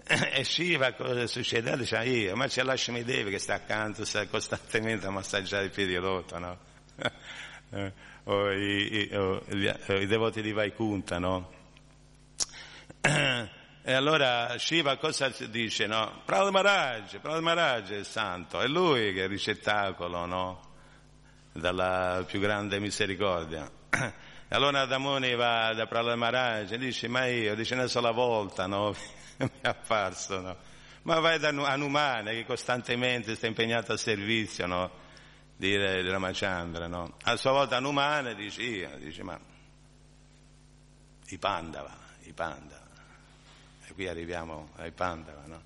E 0.03 0.43
Shiva 0.43 0.93
cosa 0.93 1.27
succede? 1.27 1.77
Dice 1.77 1.97
io, 2.03 2.35
ma 2.35 2.47
ce 2.47 2.63
lasciami 2.63 3.03
Devi 3.03 3.29
che 3.29 3.39
sta 3.39 3.55
accanto, 3.55 4.03
sta 4.03 4.25
costantemente 4.27 5.07
a 5.07 5.11
massaggiare 5.11 5.65
i 5.65 5.69
piedi 5.69 5.95
rotto, 5.95 6.37
no? 6.39 6.57
o, 8.25 8.51
i, 8.51 9.09
i, 9.09 9.15
o, 9.15 9.43
i, 9.49 10.05
devoti 10.07 10.41
di 10.41 10.51
Vaikunta, 10.51 11.19
no? 11.19 11.51
E 13.83 13.93
allora 13.93 14.59
Shiva 14.59 14.97
cosa 14.97 15.33
dice, 15.49 15.87
no? 15.87 16.21
Prahlad 16.23 16.51
Maharaj, 16.51 17.91
è 17.91 17.95
il 17.95 18.05
santo, 18.05 18.61
è 18.61 18.67
lui 18.67 19.11
che 19.11 19.21
è 19.21 19.23
il 19.23 19.29
ricettacolo, 19.29 20.27
no? 20.27 20.61
Dalla 21.51 22.23
più 22.27 22.39
grande 22.39 22.79
misericordia. 22.79 23.69
E 24.51 24.55
allora 24.55 24.81
Adamoni 24.81 25.33
va 25.33 25.73
da 25.73 25.87
Prahlad 25.87 26.17
Maharaj 26.17 26.73
e 26.73 26.77
dice, 26.77 27.07
ma 27.07 27.25
io, 27.25 27.55
dice 27.55 27.73
una 27.73 27.87
sola 27.87 28.11
volta, 28.11 28.67
no? 28.67 28.93
mi 29.51 29.59
è 29.61 29.67
apparso, 29.67 30.39
no? 30.39 30.57
Ma 31.03 31.19
vai 31.19 31.39
da 31.39 31.49
Anumane 31.49 32.33
che 32.33 32.45
costantemente 32.45 33.35
sta 33.35 33.47
impegnato 33.47 33.93
a 33.93 33.97
servizio, 33.97 34.67
no? 34.67 34.99
Di, 35.55 35.71
di 35.71 36.09
Ramachandra, 36.09 36.87
no? 36.87 37.17
A 37.23 37.35
sua 37.35 37.51
volta 37.51 37.77
Anumane 37.77 38.35
dice, 38.35 38.61
io, 38.61 38.97
dice, 38.97 39.23
ma 39.23 39.39
i 41.27 41.37
Pandava, 41.37 41.95
i 42.23 42.33
Pandava. 42.33 42.89
E 43.87 43.93
qui 43.93 44.07
arriviamo 44.07 44.71
ai 44.75 44.91
Pandava, 44.91 45.43
no? 45.45 45.61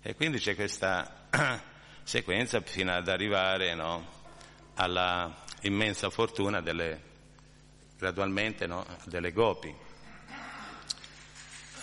E 0.00 0.14
quindi 0.14 0.38
c'è 0.38 0.54
questa 0.54 1.26
sequenza 2.04 2.60
fino 2.60 2.92
ad 2.92 3.08
arrivare, 3.08 3.74
no? 3.74 4.16
Alla 4.74 5.44
immensa 5.62 6.08
fortuna 6.08 6.60
delle, 6.60 7.02
gradualmente, 7.96 8.68
no? 8.68 8.86
Delle 9.04 9.32
gopi 9.32 9.86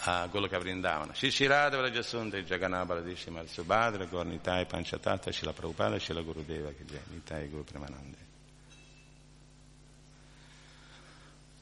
a 0.07 0.27
Goloka 0.27 0.59
Vrindavana. 0.59 1.13
Shishirada 1.13 1.77
Vrajasunda 1.77 2.37
Jagannath 2.37 2.85
Baladeshi 2.85 3.31
Marsubhadra 3.31 4.05
Gornitai 4.05 4.65
Panchatata 4.65 5.31
Shila 5.31 5.51
Prabhupada 5.51 5.97
Shila 5.97 6.21
Gurudeva 6.21 6.71
Nitai 7.09 7.49
Guru 7.49 7.63
Premanande. 7.63 8.17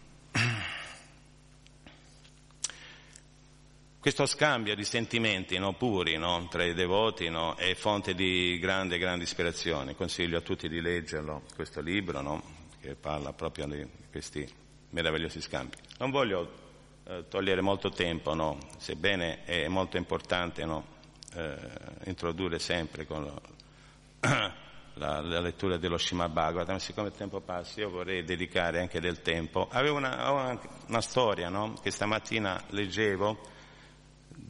Questo 4.00 4.26
scambio 4.26 4.74
di 4.76 4.84
sentimenti 4.86 5.60
no, 5.60 5.74
puri 5.74 6.18
no, 6.18 6.48
tra 6.50 6.64
i 6.64 6.74
devoti 6.74 7.30
no, 7.30 7.54
è 7.56 7.76
fonte 7.76 8.16
di 8.16 8.58
grande, 8.60 8.98
grande 8.98 9.26
ispirazione. 9.26 9.94
Consiglio 9.94 10.40
a 10.40 10.42
tutti 10.42 10.68
di 10.68 10.82
leggerlo, 10.82 11.44
questo 11.54 11.82
libro 11.82 12.42
che 12.82 12.96
parla 12.96 13.34
proprio 13.34 13.68
di 13.68 13.86
questi 14.10 14.50
meravigliosi 14.92 15.42
scambi. 15.42 15.76
Non 16.00 16.10
voglio 16.10 16.69
eh, 17.10 17.28
togliere 17.28 17.62
molto 17.62 17.90
tempo, 17.90 18.36
no? 18.36 18.60
sebbene 18.78 19.44
è 19.44 19.68
molto 19.68 19.98
importante 19.98 20.64
no? 20.64 20.86
eh, 21.34 21.58
introdurre 22.06 22.60
sempre 22.60 23.08
con 23.08 23.24
la, 24.20 24.52
la, 24.94 25.40
lettura 25.40 25.78
dello 25.78 25.98
Shima 25.98 26.30
Bhagavatam, 26.30 26.78
siccome 26.78 27.08
il 27.08 27.16
tempo 27.16 27.42
passa 27.42 27.80
io 27.80 27.90
vorrei 27.90 28.24
dedicare 28.24 28.80
anche 28.80 29.00
del 29.00 29.24
tempo. 29.24 29.68
Avevo 29.72 29.98
una, 29.98 30.30
una, 30.30 30.60
una 30.86 31.02
storia 31.02 31.50
no? 31.50 31.74
che 31.82 31.90
stamattina 31.90 32.62
leggevo, 32.70 33.40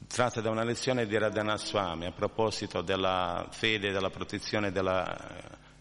tratta 0.08 0.42
da 0.42 0.50
una 0.50 0.66
lezione 0.66 1.06
di 1.06 1.18
Radhana 1.18 1.56
Swami 1.56 2.08
a 2.08 2.12
proposito 2.12 2.82
della 2.82 3.48
fede 3.52 3.88
e 3.88 3.92
della 3.94 4.10
protezione 4.10 4.74
della, 4.74 5.18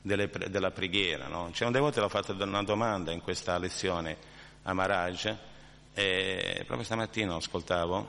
delle, 0.01 0.31
della 0.49 0.71
preghiera. 0.71 1.29
C'è 1.51 1.65
un 1.65 1.73
devoto 1.73 1.99
che 1.99 2.07
ha 2.07 2.09
fatto 2.09 2.41
una 2.41 2.63
domanda 2.63 3.11
in 3.11 3.21
questa 3.21 3.59
lezione 3.59 4.17
a 4.63 4.73
Maharaj 4.73 5.37
e 5.99 6.63
proprio 6.65 6.85
stamattina 6.85 7.33
lo 7.33 7.39
ascoltavo, 7.39 8.09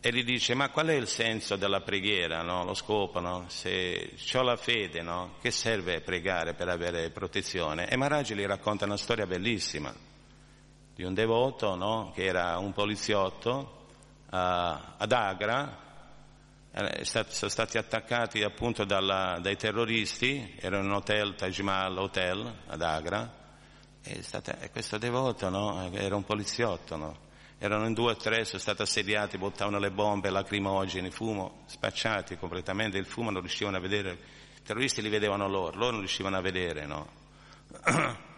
e 0.00 0.12
gli 0.12 0.24
dice 0.24 0.54
ma 0.54 0.70
qual 0.70 0.88
è 0.88 0.94
il 0.94 1.06
senso 1.06 1.54
della 1.54 1.80
preghiera, 1.80 2.42
no? 2.42 2.64
lo 2.64 2.74
scopo, 2.74 3.20
no? 3.20 3.44
se 3.48 4.16
ho 4.34 4.42
la 4.42 4.56
fede, 4.56 5.02
no? 5.02 5.34
che 5.40 5.52
serve 5.52 6.00
pregare 6.00 6.54
per 6.54 6.68
avere 6.68 7.10
protezione? 7.10 7.88
E 7.88 7.96
Maharaj 7.96 8.32
gli 8.32 8.44
racconta 8.44 8.86
una 8.86 8.96
storia 8.96 9.24
bellissima 9.24 9.94
di 10.94 11.04
un 11.04 11.14
devoto 11.14 12.10
che 12.12 12.24
era 12.24 12.58
un 12.58 12.72
poliziotto 12.72 13.86
uh, 14.28 14.36
ad 14.96 15.12
Agra, 15.12 15.78
eh, 16.72 17.04
sono 17.04 17.50
stati 17.50 17.78
attaccati 17.78 18.42
appunto 18.42 18.84
dalla, 18.84 19.38
dai 19.40 19.56
terroristi, 19.56 20.56
era 20.58 20.80
un 20.80 20.90
hotel, 20.90 21.36
Taj 21.36 21.60
Mahal 21.60 21.98
Hotel 21.98 22.52
ad 22.66 22.82
Agra, 22.82 23.41
stata, 24.20 24.56
questo 24.70 24.98
devoto 24.98 25.48
no? 25.48 25.90
era 25.92 26.16
un 26.16 26.24
poliziotto, 26.24 26.96
no? 26.96 27.16
erano 27.58 27.86
in 27.86 27.94
due 27.94 28.12
o 28.12 28.16
tre, 28.16 28.44
sono 28.44 28.58
stati 28.58 28.82
assediati, 28.82 29.38
buttavano 29.38 29.78
le 29.78 29.92
bombe, 29.92 30.30
lacrimogeni, 30.30 31.10
fumo, 31.10 31.62
spacciati 31.66 32.36
completamente, 32.36 32.98
il 32.98 33.06
fumo 33.06 33.30
non 33.30 33.40
riuscivano 33.40 33.76
a 33.76 33.80
vedere, 33.80 34.18
i 34.56 34.62
terroristi 34.62 35.00
li 35.00 35.08
vedevano 35.08 35.46
loro, 35.46 35.76
loro 35.76 35.90
non 35.92 36.00
riuscivano 36.00 36.36
a 36.36 36.40
vedere. 36.40 36.86
No? 36.86 37.08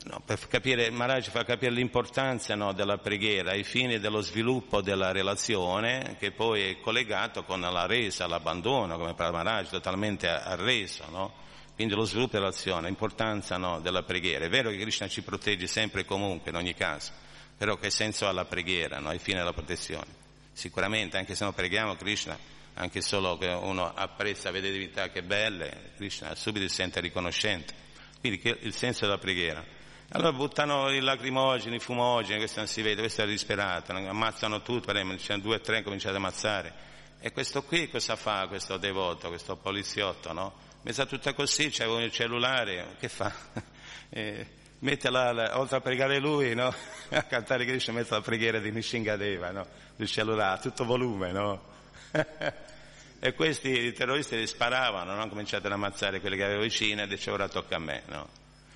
No, 0.00 0.22
per 0.24 0.38
capire, 0.46 0.90
Maharaj 0.90 1.28
fa 1.28 1.42
capire 1.42 1.72
l'importanza 1.72 2.54
no, 2.54 2.72
della 2.72 2.98
preghiera 2.98 3.50
ai 3.50 3.64
fini 3.64 3.98
dello 3.98 4.20
sviluppo 4.20 4.80
della 4.80 5.10
relazione 5.10 6.14
che 6.20 6.30
poi 6.30 6.70
è 6.70 6.80
collegato 6.80 7.42
con 7.42 7.60
la 7.60 7.84
resa, 7.84 8.28
l'abbandono, 8.28 8.96
come 8.96 9.14
parla 9.14 9.42
Maharaj, 9.42 9.70
totalmente 9.70 10.28
arreso. 10.28 11.04
No? 11.10 11.32
Quindi 11.78 11.94
lo 11.94 12.06
sviluppo 12.06 12.36
dell'azione, 12.36 12.88
l'importanza 12.88 13.56
no, 13.56 13.78
della 13.78 14.02
preghiera. 14.02 14.44
È 14.44 14.48
vero 14.48 14.68
che 14.70 14.78
Krishna 14.78 15.06
ci 15.06 15.22
protegge 15.22 15.68
sempre 15.68 16.00
e 16.00 16.04
comunque, 16.04 16.50
in 16.50 16.56
ogni 16.56 16.74
caso, 16.74 17.12
però 17.56 17.76
che 17.76 17.88
senso 17.88 18.26
ha 18.26 18.32
la 18.32 18.44
preghiera, 18.44 18.98
no, 18.98 19.10
ai 19.10 19.20
fini 19.20 19.38
della 19.38 19.52
protezione? 19.52 20.06
Sicuramente, 20.52 21.18
anche 21.18 21.36
se 21.36 21.44
non 21.44 21.54
preghiamo 21.54 21.94
Krishna, 21.94 22.36
anche 22.74 23.00
solo 23.00 23.38
che 23.38 23.46
uno 23.46 23.94
apprezza, 23.94 24.50
vede 24.50 24.72
divinità 24.72 25.10
che 25.10 25.22
belle, 25.22 25.92
Krishna 25.94 26.34
subito 26.34 26.66
si 26.66 26.74
sente 26.74 26.98
riconoscente. 26.98 27.72
Quindi 28.18 28.40
che, 28.40 28.58
il 28.62 28.74
senso 28.74 29.04
della 29.04 29.18
preghiera. 29.18 29.64
Allora 30.08 30.32
buttano 30.32 30.90
i 30.90 30.98
lacrimogeni, 30.98 31.76
i 31.76 31.78
fumogeni, 31.78 32.40
questo 32.40 32.58
non 32.58 32.66
si 32.66 32.82
vede, 32.82 33.02
questo 33.02 33.22
è 33.22 33.26
disperato, 33.28 33.92
ammazzano 33.92 34.62
tutto, 34.62 34.90
c'erano 34.90 35.40
due 35.40 35.54
o 35.54 35.60
tre, 35.60 35.84
cominciano 35.84 36.16
ad 36.16 36.22
ammazzare. 36.24 36.74
E 37.20 37.30
questo 37.30 37.62
qui 37.62 37.88
cosa 37.88 38.16
fa, 38.16 38.48
questo 38.48 38.78
devoto, 38.78 39.28
questo 39.28 39.54
poliziotto, 39.54 40.32
no? 40.32 40.66
Messa 40.82 41.06
tutta 41.06 41.32
così, 41.32 41.70
c'è 41.70 41.86
un 41.86 42.10
cellulare, 42.10 42.96
che 42.98 43.08
fa? 43.08 43.32
Eh, 44.10 44.46
mette 44.78 45.10
la, 45.10 45.58
oltre 45.58 45.76
a 45.76 45.80
pregare 45.82 46.18
lui, 46.18 46.54
no? 46.54 46.72
a 47.10 47.22
cantare 47.24 47.66
Krishna, 47.66 47.92
mette 47.92 48.14
la 48.14 48.22
preghiera 48.22 48.58
di 48.58 48.70
Nishingadeva, 48.70 49.50
no? 49.50 49.66
Il 49.96 50.08
cellulare, 50.08 50.62
tutto 50.62 50.86
volume, 50.86 51.30
no? 51.30 51.62
e 53.20 53.34
questi 53.34 53.92
terroristi 53.92 54.38
li 54.38 54.46
sparavano, 54.46 55.14
no? 55.14 55.28
Cominciate 55.28 55.66
ad 55.66 55.74
ammazzare 55.74 56.20
quelli 56.20 56.36
che 56.36 56.44
avevo 56.44 56.62
vicino 56.62 57.02
e 57.02 57.06
dice 57.06 57.30
ora 57.30 57.48
tocca 57.48 57.76
a 57.76 57.80
me, 57.80 58.02
no? 58.06 58.28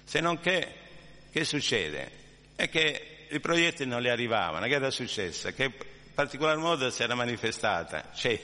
Se 0.04 0.20
non 0.20 0.38
che, 0.38 0.68
che 1.30 1.44
succede? 1.44 2.10
È 2.54 2.68
che 2.68 3.26
i 3.30 3.40
proiettili 3.40 3.88
non 3.88 4.02
li 4.02 4.10
arrivavano, 4.10 4.66
che 4.66 4.74
era 4.74 4.90
successo? 4.90 5.50
Che 5.52 5.64
in 5.64 5.72
particolar 6.14 6.58
modo 6.58 6.90
si 6.90 7.02
era 7.02 7.14
manifestata, 7.14 8.10
c'è, 8.12 8.38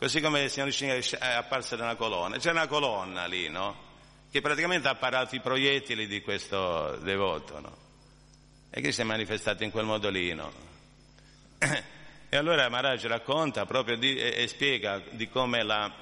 Così 0.00 0.22
come 0.22 0.44
il 0.44 0.50
signor 0.50 0.72
Schinga 0.72 0.94
è 0.94 1.34
apparsa 1.34 1.76
da 1.76 1.82
una 1.82 1.94
colonna. 1.94 2.38
C'è 2.38 2.52
una 2.52 2.66
colonna 2.66 3.26
lì, 3.26 3.50
no? 3.50 3.76
Che 4.30 4.40
praticamente 4.40 4.88
ha 4.88 4.94
parato 4.94 5.34
i 5.34 5.40
proiettili 5.40 6.06
di 6.06 6.22
questo 6.22 6.96
devoto, 7.02 7.60
no? 7.60 7.76
E 8.70 8.80
che 8.80 8.92
si 8.92 9.02
è 9.02 9.04
manifestato 9.04 9.62
in 9.62 9.70
quel 9.70 9.84
modo 9.84 10.08
lì, 10.08 10.32
no? 10.32 10.50
E 12.32 12.36
allora 12.36 12.68
Maharaj 12.70 13.04
racconta 13.06 13.66
proprio 13.66 13.98
di, 13.98 14.16
e, 14.16 14.42
e, 14.42 14.46
spiega 14.46 15.02
di 15.10 15.28
come 15.28 15.64
la, 15.64 15.92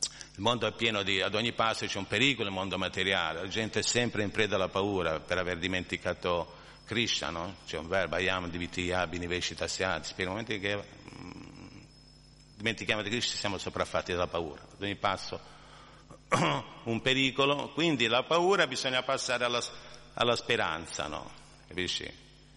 il 0.00 0.42
mondo 0.42 0.66
è 0.66 0.72
pieno 0.72 1.02
di, 1.02 1.22
ad 1.22 1.36
ogni 1.36 1.52
passo 1.52 1.86
c'è 1.86 1.98
un 1.98 2.08
pericolo, 2.08 2.48
il 2.48 2.54
mondo 2.54 2.76
materiale, 2.76 3.42
la 3.42 3.48
gente 3.48 3.78
è 3.78 3.82
sempre 3.82 4.24
in 4.24 4.32
preda 4.32 4.56
alla 4.56 4.68
paura 4.68 5.20
per 5.20 5.38
aver 5.38 5.56
dimenticato 5.56 6.54
Krishna, 6.84 7.30
no? 7.30 7.58
C'è 7.64 7.78
un 7.78 7.86
verbo, 7.86 8.16
ayam 8.16 8.50
diviti 8.50 8.92
abini 8.92 9.26
veshita 9.26 9.68
siati, 9.68 10.08
spiega 10.08 10.32
un 10.32 10.36
momento 10.36 10.60
che 10.60 11.04
dimentichiamo 12.56 13.02
di 13.02 13.10
Cristo 13.10 13.36
siamo 13.36 13.58
sopraffatti 13.58 14.12
dalla 14.12 14.26
paura. 14.26 14.62
Ad 14.62 14.82
ogni 14.82 14.96
passo 14.96 15.38
un 16.84 17.00
pericolo, 17.00 17.68
quindi 17.70 18.06
la 18.06 18.22
paura 18.22 18.66
bisogna 18.66 19.02
passare 19.02 19.44
alla, 19.44 19.62
alla 20.14 20.36
speranza, 20.36 21.06
no? 21.06 21.30
Capisci? 21.68 22.10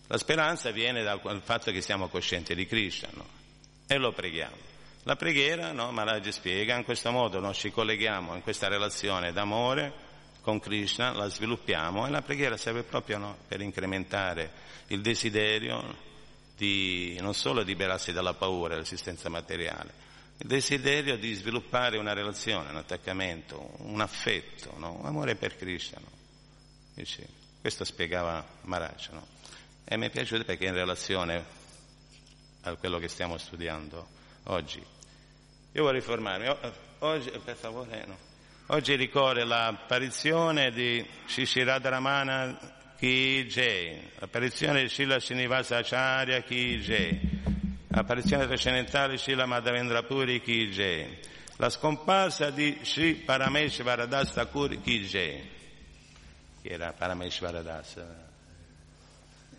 La 0.08 0.18
speranza 0.18 0.72
viene 0.72 1.04
dal 1.04 1.41
fatto 1.43 1.72
che 1.72 1.82
siamo 1.82 2.08
coscienti 2.08 2.56
di 2.56 2.66
Cristo, 2.66 3.08
no? 3.14 3.26
E 3.86 3.97
lo 3.97 4.12
preghiamo. 4.12 4.56
La 5.04 5.16
preghiera, 5.16 5.72
no? 5.72 5.91
Maharaj 5.91 6.30
spiega, 6.30 6.76
in 6.76 6.84
questo 6.84 7.12
modo 7.12 7.39
noi 7.39 7.54
ci 7.54 7.72
colleghiamo 7.72 8.36
in 8.36 8.41
questa 8.41 8.68
relazione 8.68 9.32
d'amore 9.32 10.08
con 10.41 10.60
Krishna, 10.60 11.12
la 11.12 11.28
sviluppiamo 11.28 12.08
e 12.08 12.10
la 12.10 12.22
preghiera 12.22 12.58
serve 12.58 12.84
proprio 12.84 13.18
no? 13.18 13.38
per 13.47 13.62
incrementare 13.62 14.52
il 14.88 15.02
desiderio 15.02 16.08
di 16.60 17.18
non 17.22 17.34
solo 17.34 17.62
liberarsi 17.62 18.12
dalla 18.12 18.34
paura, 18.34 18.74
dall'esistenza 18.74 19.30
materiale, 19.30 19.93
il 20.39 20.47
desiderio 20.47 21.18
di 21.18 21.34
sviluppare 21.34 21.97
una 21.97 22.12
relazione, 22.12 22.70
un 22.70 22.76
attaccamento, 22.76 23.76
un 23.78 24.01
affetto, 24.01 24.74
no? 24.78 24.97
un 24.99 25.05
amore 25.05 25.36
per 25.36 25.55
Krishna. 25.55 25.99
No? 26.01 27.03
Questo 27.62 27.86
spiegava 27.86 28.45
Maharaj. 28.64 29.10
No? 29.12 29.26
E 29.86 29.95
mi 29.95 30.07
è 30.07 30.10
piaciuto 30.10 30.43
perché 30.43 30.66
in 30.66 30.74
relazione 30.74 31.45
a 32.64 32.76
quello 32.76 32.99
che 32.99 33.07
stiamo 33.07 33.38
studiando 33.38 34.05
oggi. 34.43 34.84
Io 35.72 35.84
vorrei 35.84 36.01
fermarmi. 36.01 36.53
Oggi, 36.99 37.32
per 37.41 37.55
favore, 37.55 38.05
no. 38.05 38.18
Oggi 38.68 38.95
ricorre 38.95 39.45
l'apparizione 39.45 40.72
di 40.72 41.05
Shishiradaramana 41.26 42.78
Ki 43.00 43.45
Jai, 43.47 44.12
apparizione 44.20 44.82
di 44.82 44.89
Srila 44.89 45.22
Srinivasa 45.22 45.78
Acharya 45.78 46.41
Ki 46.41 46.82
Jai, 46.82 47.18
apparizione 47.91 48.45
trascendentale 48.45 49.14
di 49.14 49.20
Srila 49.20 49.45
Madhavendra 49.45 50.04
Puri 50.04 50.41
Ki 50.41 50.70
Jai, 50.70 51.18
la 51.56 51.70
scomparsa 51.70 52.50
di 52.50 52.78
Sri 52.82 53.14
Parameshvara 53.14 54.06
Das 54.06 54.34
Thakur 54.34 54.82
Ki 54.82 55.06
Jai, 55.06 55.50
che 56.62 56.68
era 56.68 56.91
Parameshvara 56.91 57.62
Das, 57.62 58.04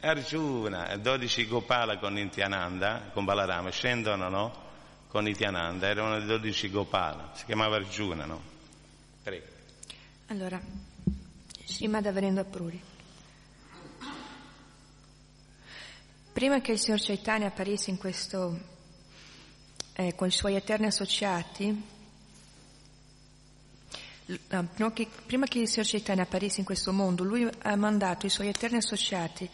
Arjuna, 0.00 0.94
12 0.98 1.46
Gopala 1.46 1.96
con 1.96 2.12
Nityananda, 2.12 3.08
con 3.14 3.24
Balarama, 3.24 3.70
scendono 3.70 4.28
no? 4.28 4.54
con 5.08 5.24
Nityananda, 5.24 5.88
erano 5.88 6.20
12 6.20 6.68
Gopala, 6.68 7.30
si 7.34 7.46
chiamava 7.46 7.76
Arjuna, 7.76 8.26
no? 8.26 8.42
Prego. 9.22 9.46
Allora, 10.26 10.60
Srimad 11.64 12.04
Avarendra 12.04 12.44
Puri. 12.44 12.89
Prima 16.40 16.62
che 16.62 16.72
il 16.72 16.78
signor 16.78 17.02
Chaitanya 17.02 17.48
apparisse 17.48 17.90
in 17.90 17.98
questo, 17.98 18.58
eh, 19.92 20.14
con 20.14 20.26
i 20.26 20.30
suoi 20.30 20.54
eterni 20.54 20.86
associati, 20.86 21.82
no, 24.48 24.92
che, 24.94 25.06
prima 25.26 25.44
che 25.44 25.58
il 25.58 25.68
signor 25.68 25.86
Chaitanya 25.86 26.22
apparisse 26.22 26.60
in 26.60 26.64
questo 26.64 26.94
mondo, 26.94 27.24
lui 27.24 27.46
ha 27.58 27.76
mandato 27.76 28.24
i 28.24 28.30
suoi 28.30 28.48
eterni 28.48 28.78
associati, 28.78 29.46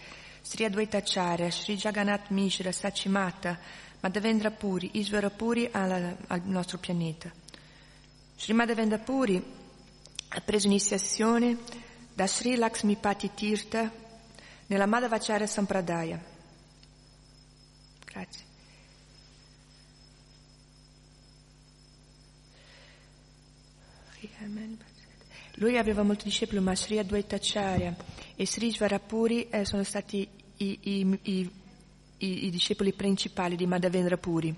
Sri 0.43 0.63
Advaita 0.63 0.99
Acharya, 0.99 1.51
Sri 1.51 1.75
Jagannath 1.75 2.29
Mishra, 2.29 2.71
Sachimata, 2.71 3.59
Madhavendra 3.99 4.53
Puri, 4.53 4.91
Isvara 4.93 5.31
Puri 5.31 5.69
al, 5.73 6.17
al 6.29 6.43
nostro 6.45 6.79
pianeta. 6.79 7.33
Sri 8.37 8.53
Madhavendra 8.53 8.99
Puri 8.99 9.43
ha 10.29 10.41
preso 10.41 10.69
iniziazione 10.69 11.59
da 12.15 12.29
Sri 12.29 12.55
Lakshmipati 12.55 13.33
Tirtha 13.35 13.91
nella 14.67 14.87
Madhavacharya 14.87 15.49
Sampradaya 15.49 16.35
Grazie. 18.17 18.45
Lui 25.57 25.77
aveva 25.77 26.03
molti 26.03 26.25
discepoli, 26.25 26.61
ma 26.61 26.75
Sri 26.75 26.99
Advaita 26.99 27.37
Acharya 27.37 27.95
e 28.35 28.47
Sri 28.47 28.71
Svarapuri 28.71 29.51
eh, 29.51 29.67
sono 29.67 29.83
stati 29.85 30.27
i, 30.57 30.79
i, 30.83 31.19
i, 31.23 31.51
i, 32.19 32.47
i 32.47 32.51
discepoli 32.51 32.95
principali 32.95 33.55
di 33.55 33.67
Madhavendra 33.67 34.17
Puri. 34.17 34.55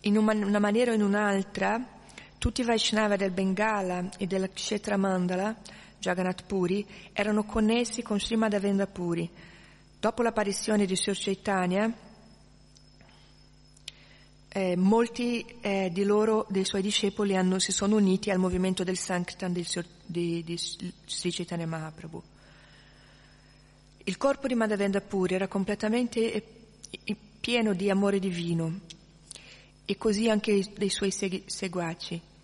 In 0.00 0.16
una 0.16 0.58
maniera 0.58 0.92
o 0.92 0.94
in 0.94 1.02
un'altra, 1.02 1.84
tutti 2.38 2.62
i 2.62 2.64
Vaishnava 2.64 3.16
del 3.16 3.32
Bengala 3.32 4.08
e 4.16 4.26
della 4.26 4.48
Kshetra 4.48 4.96
Mandala, 4.96 5.54
Jagannath 6.06 6.44
Puri, 6.44 6.86
erano 7.12 7.42
connessi 7.42 8.00
con 8.02 8.20
Sri 8.20 8.36
Madhavendra 8.36 8.86
Puri. 8.86 9.28
Dopo 9.98 10.22
l'apparizione 10.22 10.86
di 10.86 10.94
Sri 10.94 11.14
Chaitanya, 11.16 11.92
eh, 14.48 14.76
molti 14.76 15.44
eh, 15.60 15.90
di 15.92 16.04
loro, 16.04 16.46
dei 16.48 16.64
suoi 16.64 16.82
discepoli, 16.82 17.34
hanno, 17.34 17.58
si 17.58 17.72
sono 17.72 17.96
uniti 17.96 18.30
al 18.30 18.38
movimento 18.38 18.84
del 18.84 18.96
Sankirtan 18.96 19.52
di, 19.52 19.66
di, 20.06 20.44
di 20.44 20.56
Sri 20.56 21.32
Chaitanya 21.32 21.66
Mahaprabhu. 21.66 22.22
Il 24.04 24.16
corpo 24.16 24.46
di 24.46 24.54
Madhavendra 24.54 25.00
Puri 25.00 25.34
era 25.34 25.48
completamente 25.48 26.32
eh, 26.32 27.16
pieno 27.40 27.74
di 27.74 27.90
amore 27.90 28.20
divino 28.20 28.78
e 29.84 29.96
così 29.96 30.30
anche 30.30 30.72
dei 30.76 30.90
suoi 30.90 31.10
seguaci. 31.10 32.34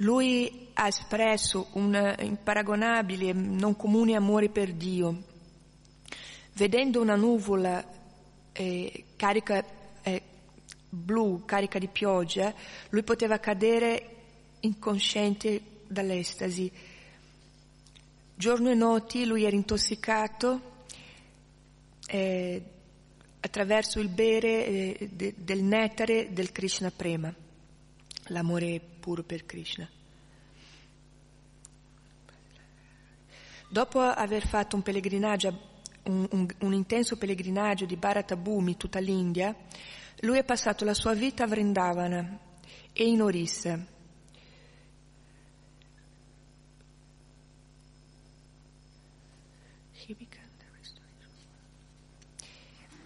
Lui 0.00 0.68
ha 0.74 0.86
espresso 0.86 1.68
un 1.72 2.14
imparagonabile, 2.20 3.32
non 3.32 3.74
comune 3.74 4.14
amore 4.14 4.48
per 4.48 4.72
Dio. 4.72 5.24
Vedendo 6.52 7.00
una 7.00 7.16
nuvola 7.16 7.84
eh, 8.52 9.04
carica 9.16 9.64
eh, 10.02 10.22
blu, 10.88 11.44
carica 11.44 11.78
di 11.78 11.88
pioggia, 11.88 12.54
lui 12.90 13.02
poteva 13.02 13.38
cadere 13.38 14.16
incosciente 14.60 15.60
dall'estasi. 15.88 16.70
Giorno 18.34 18.70
e 18.70 18.74
notte 18.74 19.24
lui 19.24 19.44
era 19.44 19.56
intossicato 19.56 20.60
eh, 22.06 22.62
attraverso 23.40 23.98
il 23.98 24.08
bere 24.08 24.66
eh, 24.66 25.08
de, 25.12 25.34
del 25.36 25.62
nettare 25.62 26.32
del 26.32 26.52
Krishna 26.52 26.90
Prema, 26.90 27.34
l'amore 28.28 28.80
puro 29.08 29.22
per 29.22 29.46
Krishna. 29.46 29.88
Dopo 33.70 34.00
aver 34.00 34.46
fatto 34.46 34.76
un 34.76 34.82
un, 36.02 36.28
un, 36.30 36.46
un 36.58 36.72
intenso 36.74 37.16
pellegrinaggio 37.16 37.86
di 37.86 37.96
Bharata 37.96 38.36
Bhumi, 38.36 38.76
tutta 38.76 38.98
l'India, 38.98 39.54
lui 40.20 40.36
ha 40.36 40.44
passato 40.44 40.84
la 40.84 40.92
sua 40.92 41.14
vita 41.14 41.44
a 41.44 41.46
Vrindavana 41.46 42.38
e 42.92 43.04
in 43.06 43.22
Orissa. 43.22 43.96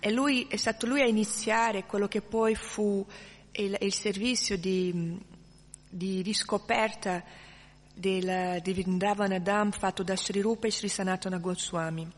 E 0.05 0.11
lui, 0.11 0.49
è 0.49 0.57
stato 0.57 0.87
lui 0.87 1.01
a 1.01 1.07
iniziare 1.07 1.85
quello 1.87 2.09
che 2.09 2.23
poi 2.23 2.57
fu 2.57 3.07
il, 3.53 3.77
il 3.81 3.93
servizio 3.93 4.57
di, 4.57 5.21
di 5.93 6.23
riscoperta 6.23 7.23
del, 7.93 8.61
di 8.63 8.73
Vrindavana 8.73 9.39
Dham 9.39 9.71
fatto 9.73 10.03
da 10.03 10.17
Sri 10.17 10.41
Rupa 10.41 10.67
e 10.67 10.73
Sri 10.73 10.89
Sanatana 10.89 11.37
Goswami. 11.37 12.11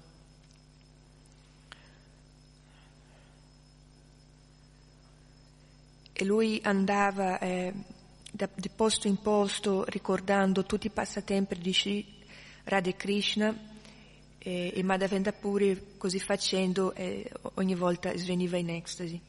E 6.13 6.25
lui 6.25 6.61
andava 6.63 7.41
eh, 7.41 7.73
da, 8.31 8.49
di 8.55 8.69
posto 8.69 9.09
in 9.09 9.21
posto 9.21 9.85
ricordando 9.89 10.65
tutti 10.65 10.87
i 10.87 10.91
passatempi 10.91 11.59
di 11.59 11.73
Sri 11.75 12.07
Radhe 12.63 12.95
Krishna 12.95 13.53
e, 14.39 14.73
e 14.73 14.83
Madhavendra 14.85 15.33
Puri 15.33 15.97
così 15.99 16.21
facendo 16.21 16.95
eh, 16.95 17.29
ogni 17.55 17.75
volta 17.75 18.17
sveniva 18.17 18.57
in 18.57 18.71
estasi. 18.71 19.21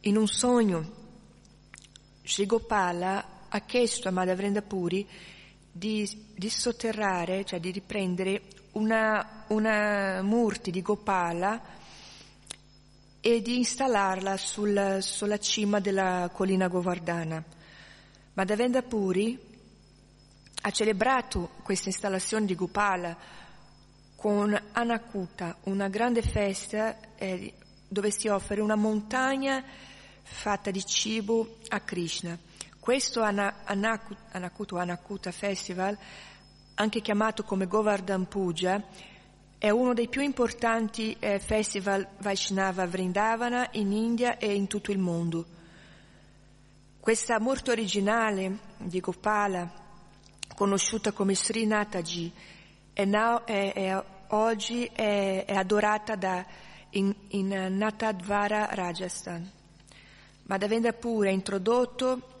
In 0.00 0.18
un 0.18 0.28
sogno 0.28 1.04
Sri 2.26 2.44
Gopala 2.44 3.46
ha 3.48 3.60
chiesto 3.60 4.08
a 4.08 4.10
Madhavendra 4.10 4.60
Puri 4.60 5.06
di, 5.70 6.32
di 6.34 6.50
sotterrare, 6.50 7.44
cioè 7.44 7.60
di 7.60 7.70
riprendere 7.70 8.42
una, 8.72 9.44
una 9.48 10.22
murti 10.22 10.72
di 10.72 10.82
Gopala 10.82 11.62
e 13.20 13.42
di 13.42 13.58
installarla 13.58 14.36
sul, 14.36 14.98
sulla 15.02 15.38
cima 15.38 15.78
della 15.78 16.28
collina 16.32 16.66
Govardhana. 16.66 17.44
Madhavendra 18.34 18.82
Puri 18.82 19.38
ha 20.62 20.70
celebrato 20.72 21.50
questa 21.62 21.90
installazione 21.90 22.44
di 22.44 22.56
Gopala 22.56 23.16
con 24.16 24.60
Anakuta, 24.72 25.58
una 25.64 25.86
grande 25.88 26.22
festa 26.22 26.96
eh, 27.14 27.54
dove 27.86 28.10
si 28.10 28.26
offre 28.26 28.60
una 28.60 28.74
montagna 28.74 29.62
fatta 30.26 30.70
di 30.70 30.84
cibo 30.84 31.58
a 31.68 31.80
Krishna. 31.80 32.36
Questo 32.78 33.22
Anakuta, 33.22 34.80
Anakuta 34.80 35.30
Festival, 35.30 35.96
anche 36.74 37.00
chiamato 37.00 37.42
come 37.44 37.66
Govardhan 37.66 38.26
Puja, 38.26 38.82
è 39.58 39.70
uno 39.70 39.94
dei 39.94 40.08
più 40.08 40.20
importanti 40.20 41.16
eh, 41.18 41.38
festival 41.38 42.06
Vaishnava 42.18 42.86
Vrindavana 42.86 43.68
in 43.72 43.92
India 43.92 44.36
e 44.36 44.54
in 44.54 44.66
tutto 44.66 44.92
il 44.92 44.98
mondo. 44.98 45.46
Questa 47.00 47.40
morte 47.40 47.70
originale 47.70 48.58
di 48.78 49.00
Gopala 49.00 49.84
conosciuta 50.54 51.12
come 51.12 51.34
Sri 51.34 51.66
Nataji, 51.66 52.32
è, 52.92 53.04
now, 53.04 53.44
è, 53.44 53.72
è 53.72 54.04
oggi 54.28 54.84
è, 54.84 55.44
adorata 55.48 56.16
da, 56.16 56.44
in, 56.90 57.14
in 57.28 57.48
Natadvara, 57.76 58.68
Rajasthan. 58.72 59.55
Madhavendra 60.46 60.92
Pura 60.92 61.28
ha 61.28 61.32
introdotto 61.32 62.34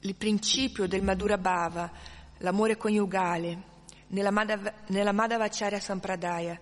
il 0.00 0.14
principio 0.14 0.86
del 0.86 1.02
Madhura 1.02 1.38
Bhava, 1.38 1.90
l'amore 2.38 2.76
coniugale, 2.76 3.62
nella, 4.08 4.30
Madhav, 4.30 4.72
nella 4.88 5.12
Madhavacharya 5.12 5.80
Sampradaya. 5.80 6.60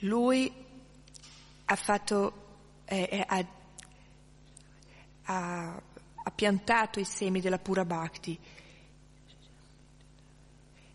Lui 0.00 0.52
ha 1.64 1.76
fatto, 1.76 2.32
eh, 2.84 3.24
ha, 3.26 3.46
ha 5.24 5.82
ha 6.26 6.30
piantato 6.32 6.98
i 6.98 7.04
semi 7.04 7.40
della 7.40 7.58
pura 7.58 7.84
bhakti. 7.84 8.36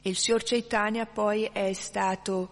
E 0.02 0.10
il 0.10 0.18
Signor 0.18 0.44
Chaitanya 0.44 1.06
poi 1.06 1.46
è 1.46 1.72
stato, 1.72 2.50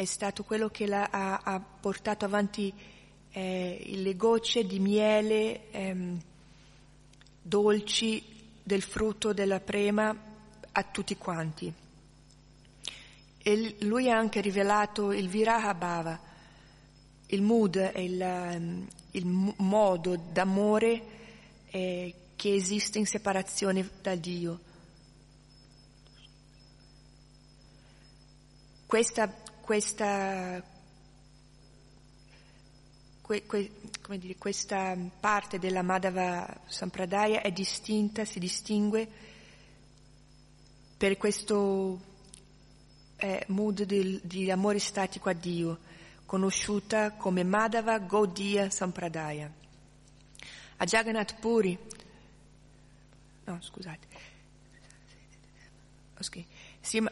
è 0.00 0.06
stato 0.06 0.44
quello 0.44 0.70
che 0.70 0.86
ha, 0.86 1.40
ha, 1.44 1.60
portato 1.60 2.24
avanti 2.24 2.72
eh, 3.32 3.82
le 3.84 4.16
gocce 4.16 4.64
di 4.64 4.78
miele 4.78 5.70
ehm, 5.70 6.18
dolci 7.42 8.24
del 8.62 8.80
frutto 8.80 9.34
della 9.34 9.60
prema 9.60 10.16
a 10.72 10.82
tutti 10.84 11.18
quanti. 11.18 11.70
E 13.42 13.76
lui 13.80 14.10
ha 14.10 14.16
anche 14.16 14.40
rivelato 14.40 15.12
il 15.12 15.28
Viraha 15.28 15.74
Bhava, 15.74 16.18
il 17.26 17.42
mood, 17.42 17.92
il, 17.96 18.22
ehm, 18.22 18.88
il 19.10 19.26
modo 19.26 20.16
d'amore 20.16 21.02
eh, 21.66 22.14
che 22.36 22.54
esiste 22.54 22.98
in 22.98 23.04
separazione 23.04 23.86
da 24.00 24.14
Dio. 24.14 24.60
Questa, 28.90 29.28
questa, 29.70 30.60
que, 33.22 33.42
que, 33.46 34.18
dire, 34.18 34.34
questa 34.36 34.96
parte 35.20 35.60
della 35.60 35.82
Madhava 35.82 36.62
Sampradaya 36.66 37.40
è 37.40 37.52
distinta, 37.52 38.24
si 38.24 38.40
distingue 38.40 39.08
per 40.96 41.16
questo 41.16 42.00
eh, 43.14 43.44
mood 43.46 43.84
di, 43.84 44.18
di 44.24 44.50
amore 44.50 44.80
statico 44.80 45.28
a 45.28 45.34
Dio 45.34 45.78
conosciuta 46.26 47.12
come 47.12 47.44
Madhava 47.44 48.00
Gaudiya 48.00 48.70
Sampradaya. 48.70 49.48
A 50.78 50.84
Jagannath 50.84 51.38
Puri, 51.38 51.78
no 53.44 53.58
scusate, 53.60 54.08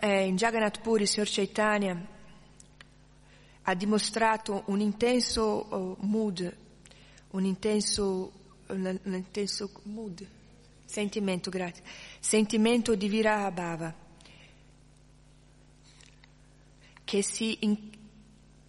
in 0.01 0.35
Jagannath 0.35 0.81
Puri 0.81 1.07
Sir 1.07 1.29
Chaitanya 1.31 2.17
ha 3.69 3.75
dimostrato 3.75 4.62
un 4.66 4.81
intenso 4.81 5.43
oh, 5.43 5.97
mood, 6.01 6.57
un 7.33 7.45
intenso, 7.45 8.33
un, 8.69 8.99
intenso 9.05 9.71
mood, 9.83 10.27
sentimento, 10.87 11.51
grazie, 11.51 11.85
sentimento 12.19 12.95
di 12.95 13.09
Viraha 13.09 13.51
Bhava 13.51 13.95
che 17.05 17.23
si, 17.23 17.59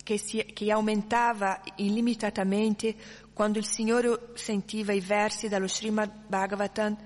che, 0.04 0.18
si, 0.18 0.44
che 0.44 0.70
aumentava 0.70 1.62
illimitatamente 1.76 2.94
quando 3.32 3.58
il 3.58 3.66
Signore 3.66 4.32
sentiva 4.34 4.92
i 4.92 5.00
versi 5.00 5.48
dallo 5.48 5.70
Srimad 5.70 6.12
Bhagavatam, 6.28 6.98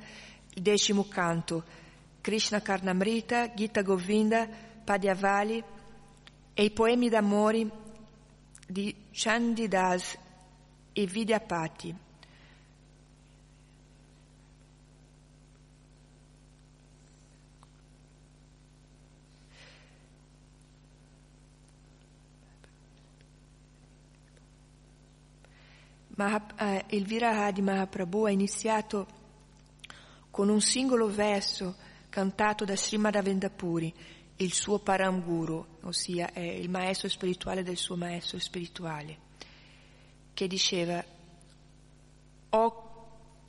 il 0.56 0.62
decimo 0.64 1.08
canto, 1.08 1.64
Krishna 2.22 2.60
Karnamrita, 2.60 3.54
Gita 3.54 3.84
Govinda, 3.84 4.50
Padyavali 4.84 5.64
e 6.56 6.64
i 6.64 6.72
poemi 6.72 7.10
d'amore 7.10 7.82
di 8.74 9.06
Chandidas 9.12 10.18
e 10.94 11.06
Vidyapati. 11.06 11.96
Mahap- 26.16 26.60
eh, 26.60 26.86
il 26.90 27.06
Viraha 27.06 27.52
di 27.52 27.62
Mahaprabhu 27.62 28.26
è 28.26 28.32
iniziato 28.32 29.08
con 30.32 30.50
un 30.50 30.62
singolo 30.62 31.08
verso 31.08 31.76
cantato 32.10 32.66
da 32.66 32.76
Srimad 32.76 33.16
Avendapuri, 33.16 33.94
il 34.44 34.54
suo 34.54 34.80
Paramguru, 34.80 35.66
ossia 35.82 36.32
è 36.34 36.42
il 36.42 36.70
maestro 36.70 37.08
spirituale 37.08 37.64
del 37.64 37.78
suo 37.78 37.96
maestro 37.96 38.40
spirituale, 38.40 39.18
che 40.34 40.48
diceva, 40.48 41.04
O 42.50 42.92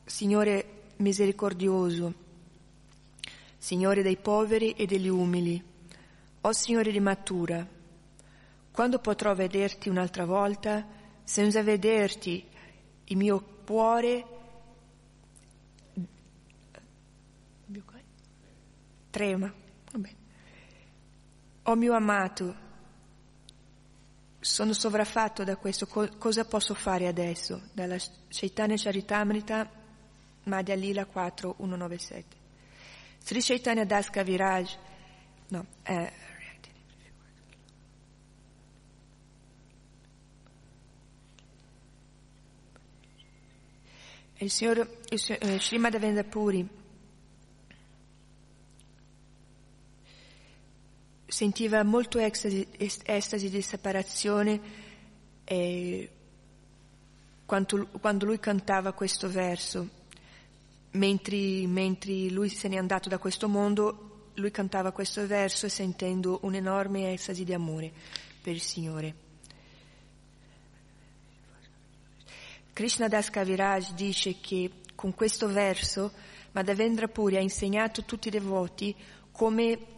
Signore 0.05 0.93
misericordioso, 0.97 2.15
Signore 3.59 4.03
dei 4.03 4.17
poveri 4.17 4.73
e 4.73 4.87
degli 4.87 5.09
umili, 5.09 5.63
o 6.41 6.53
Signore 6.53 6.93
di 6.93 7.01
Matura, 7.01 7.67
quando 8.71 8.99
potrò 8.99 9.35
vederti 9.35 9.89
un'altra 9.89 10.25
volta 10.25 10.87
senza 11.23 11.63
vederti 11.63 12.47
il 13.05 13.17
mio 13.17 13.43
cuore 13.65 14.27
trema. 19.15 19.53
Vabbè. 19.93 20.24
Oh 21.67 21.77
mio 21.77 21.95
amato, 21.95 22.55
sono 24.39 24.75
sovraffatto 24.75 25.45
da 25.45 25.57
questo, 25.57 25.87
cosa 25.87 26.45
posso 26.45 26.75
fare 26.75 27.07
adesso? 27.07 27.63
Dalla 27.73 27.97
Chaitanya 28.29 28.77
Charitamrita, 28.77 29.71
Madhya 30.43 30.75
Lila 30.75 31.07
4197. 31.07 32.37
Sri 33.19 33.41
Chaitanya 33.41 33.87
Das 33.87 34.11
Kaviraj, 34.11 34.77
no, 35.49 35.67
eh, 35.85 36.13
il 44.37 44.51
signor 44.51 44.87
il, 45.09 45.37
eh, 45.41 45.59
Srimad 45.59 45.99
Vendapuri 45.99 46.84
sentiva 51.35 51.83
molto 51.83 52.21
estasi, 52.21 52.65
estasi 52.79 53.51
di 53.51 53.61
separazione 53.61 54.61
eh, 55.43 56.09
quando, 57.45 57.89
quando, 58.01 58.25
lui 58.25 58.39
cantava 58.39 58.93
questo 58.93 59.29
verso. 59.29 60.03
Mentre, 60.93 61.67
mentre 61.67 62.29
lui 62.31 62.49
se 62.49 62.69
n'è 62.69 62.77
andato 62.77 63.09
da 63.09 63.19
questo 63.19 63.49
mondo, 63.49 64.29
lui 64.35 64.53
cantava 64.53 64.93
questo 64.93 65.27
verso 65.27 65.69
sentendo 65.69 66.39
un'enorme 66.43 67.13
estasi 67.13 67.43
di 67.43 67.53
amore 67.53 67.91
per 68.41 68.53
il 68.53 68.63
Signore. 68.63 69.15
Krishna 72.73 73.09
Das 73.09 73.29
Kaviraj 73.31 73.93
dice 73.95 74.39
che 74.39 74.71
con 74.95 75.13
questo 75.15 75.49
verso 75.49 76.13
Madhavendra 76.53 77.09
Puri 77.09 77.37
ha 77.37 77.41
insegnato 77.41 78.03
a 78.03 78.05
tutti 78.05 78.29
i 78.29 78.31
devoti 78.31 78.95
come 79.33 79.94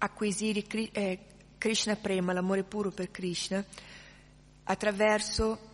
acquisire 0.00 0.64
eh, 0.66 1.18
Krishna 1.58 1.96
Prema, 1.96 2.32
l'amore 2.32 2.64
puro 2.64 2.90
per 2.90 3.10
Krishna, 3.10 3.64
attraverso 4.64 5.68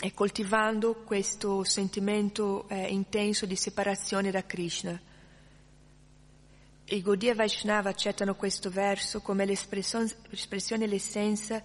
e 0.00 0.12
coltivando 0.14 1.02
questo 1.04 1.62
sentimento 1.64 2.68
eh, 2.68 2.88
intenso 2.88 3.46
di 3.46 3.56
separazione 3.56 4.30
da 4.30 4.44
Krishna. 4.44 5.00
I 6.84 7.02
Gaudiya 7.02 7.34
Vaishnava 7.34 7.90
accettano 7.90 8.34
questo 8.34 8.68
verso 8.68 9.20
come 9.20 9.44
l'espressione 9.44 10.84
e 10.84 10.86
l'essenza 10.86 11.62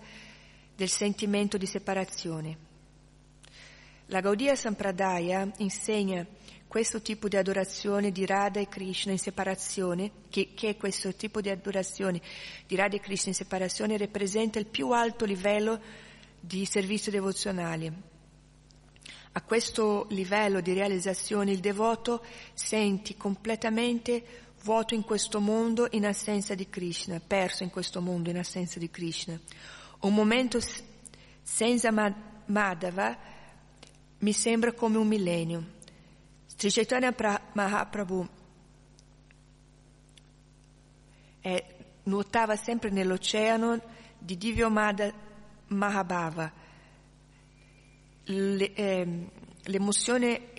del 0.75 0.89
sentimento 0.89 1.57
di 1.57 1.65
separazione. 1.65 2.57
La 4.05 4.21
Gaudiya 4.21 4.55
Sampradaya 4.55 5.51
insegna 5.57 6.25
questo 6.67 7.01
tipo 7.01 7.27
di 7.27 7.37
adorazione 7.37 8.11
di 8.11 8.25
Radha 8.25 8.59
e 8.59 8.67
Krishna 8.67 9.11
in 9.11 9.19
separazione, 9.19 10.11
che, 10.29 10.53
che 10.53 10.75
questo 10.75 11.13
tipo 11.15 11.41
di 11.41 11.49
adorazione 11.49 12.21
di 12.65 12.75
Radha 12.75 12.97
e 12.97 12.99
Krishna 12.99 13.29
in 13.29 13.35
separazione 13.35 13.97
rappresenta 13.97 14.59
il 14.59 14.65
più 14.65 14.91
alto 14.91 15.25
livello 15.25 15.79
di 16.39 16.65
servizio 16.65 17.11
devozionale. 17.11 18.15
A 19.33 19.41
questo 19.43 20.07
livello 20.09 20.61
di 20.61 20.73
realizzazione 20.73 21.51
il 21.51 21.59
devoto 21.59 22.25
senti 22.53 23.15
completamente 23.15 24.45
vuoto 24.63 24.95
in 24.95 25.03
questo 25.03 25.39
mondo 25.39 25.87
in 25.91 26.05
assenza 26.05 26.55
di 26.55 26.69
Krishna, 26.69 27.21
perso 27.25 27.63
in 27.63 27.69
questo 27.69 28.01
mondo 28.01 28.29
in 28.29 28.37
assenza 28.37 28.79
di 28.79 28.89
Krishna. 28.89 29.39
Un 30.01 30.13
momento 30.13 30.59
senza 31.41 31.91
Madhava 32.45 33.17
mi 34.19 34.33
sembra 34.33 34.73
come 34.73 34.97
un 34.97 35.07
millennio. 35.07 35.75
Sri 36.57 36.71
Chaitanya 36.71 37.13
Mahaprabhu 37.53 38.27
eh, 41.41 41.65
nuotava 42.05 42.55
sempre 42.55 42.89
nell'oceano 42.89 43.79
di 44.17 44.37
Divyo 44.37 44.67
Mahabhava. 44.71 46.51
Le, 48.23 48.73
eh, 48.73 49.29
l'emozione 49.65 50.49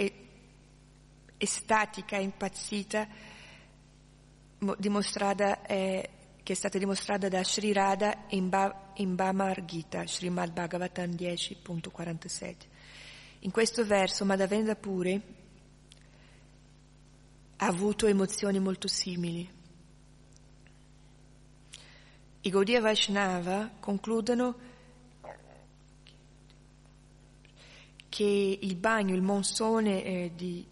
estatica, 1.37 2.17
impazzita, 2.17 3.09
dimostrata, 4.77 5.67
eh, 5.67 6.11
che 6.45 6.53
è 6.53 6.57
stata 6.57 6.79
dimostrata 6.79 7.29
da 7.29 7.43
Sri 7.43 7.73
Radha 7.73 8.27
in, 8.29 8.49
ba, 8.49 8.93
in 8.99 9.17
Bhamar 9.17 9.65
Gita, 9.65 10.07
Srimad 10.07 10.53
Bhagavatam 10.53 11.11
10.47. 11.11 12.55
In 13.41 13.51
questo 13.51 13.85
verso 13.85 14.25
Madhavendra 14.25 14.77
pure 14.77 15.38
ha 17.61 17.67
avuto 17.67 18.07
emozioni 18.07 18.61
molto 18.61 18.87
simili. 18.87 19.49
I 22.41 22.51
Gaudiya 22.51 22.81
Vaishnava 22.81 23.71
concludono 23.81 24.57
che 28.09 28.59
il 28.61 28.77
bagno, 28.77 29.15
il 29.15 29.23
monsone 29.23 30.05
eh, 30.05 30.33
di, 30.35 30.65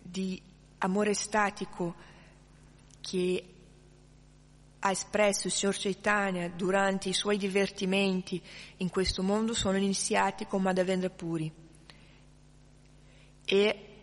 di 0.00 0.40
amore 0.78 1.14
statico 1.14 1.94
che 3.00 3.44
ha 4.78 4.90
espresso 4.90 5.48
il 5.48 5.52
Signor 5.52 5.76
Chaitanya 5.76 6.48
durante 6.48 7.08
i 7.08 7.12
suoi 7.12 7.36
divertimenti 7.36 8.40
in 8.78 8.90
questo 8.90 9.22
mondo 9.22 9.54
sono 9.54 9.76
iniziati 9.76 10.46
con 10.46 10.62
Madhavendra 10.62 11.10
Puri 11.10 11.52
e 13.44 13.95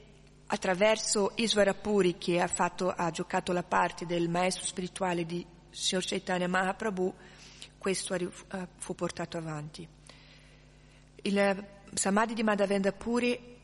attraverso 0.54 1.32
Isvarapuri 1.34 2.20
che 2.20 2.40
ha, 2.40 2.48
fatto, 2.48 2.92
ha 2.92 3.10
giocato 3.10 3.52
la 3.54 3.64
parte 3.64 4.06
del 4.06 4.30
maestro 4.30 4.66
spirituale 4.66 5.26
di 5.26 5.44
Sr. 5.72 6.06
Chaitanya 6.06 6.48
Mahaprabhu, 6.48 7.12
questo 7.80 8.16
fu 8.78 8.94
portato 8.94 9.38
avanti. 9.38 9.88
Il 11.24 11.68
Samadhi 11.96 12.36
di 12.36 12.44
Madhavendra 12.44 12.92
Puri 12.92 13.58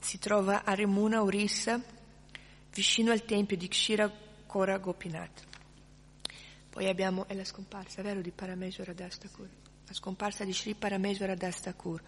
si 0.00 0.18
trova 0.18 0.64
a 0.64 0.72
Remuna, 0.72 1.22
Orissa, 1.22 1.78
vicino 2.72 3.12
al 3.12 3.26
tempio 3.26 3.58
di 3.58 3.68
Kshira 3.68 4.10
Kora 4.46 4.78
Gopinath. 4.78 5.44
Poi 6.70 6.88
abbiamo, 6.88 7.26
è 7.28 7.34
la 7.34 7.44
scomparsa, 7.44 8.00
vero, 8.00 8.22
di 8.22 8.30
Parameswara 8.30 8.94
Dastakur, 8.94 9.48
la 9.86 9.92
scomparsa 9.92 10.44
di 10.44 10.54
Sri 10.54 10.74
Parameswara 10.74 11.34
Dastakur. 11.34 12.02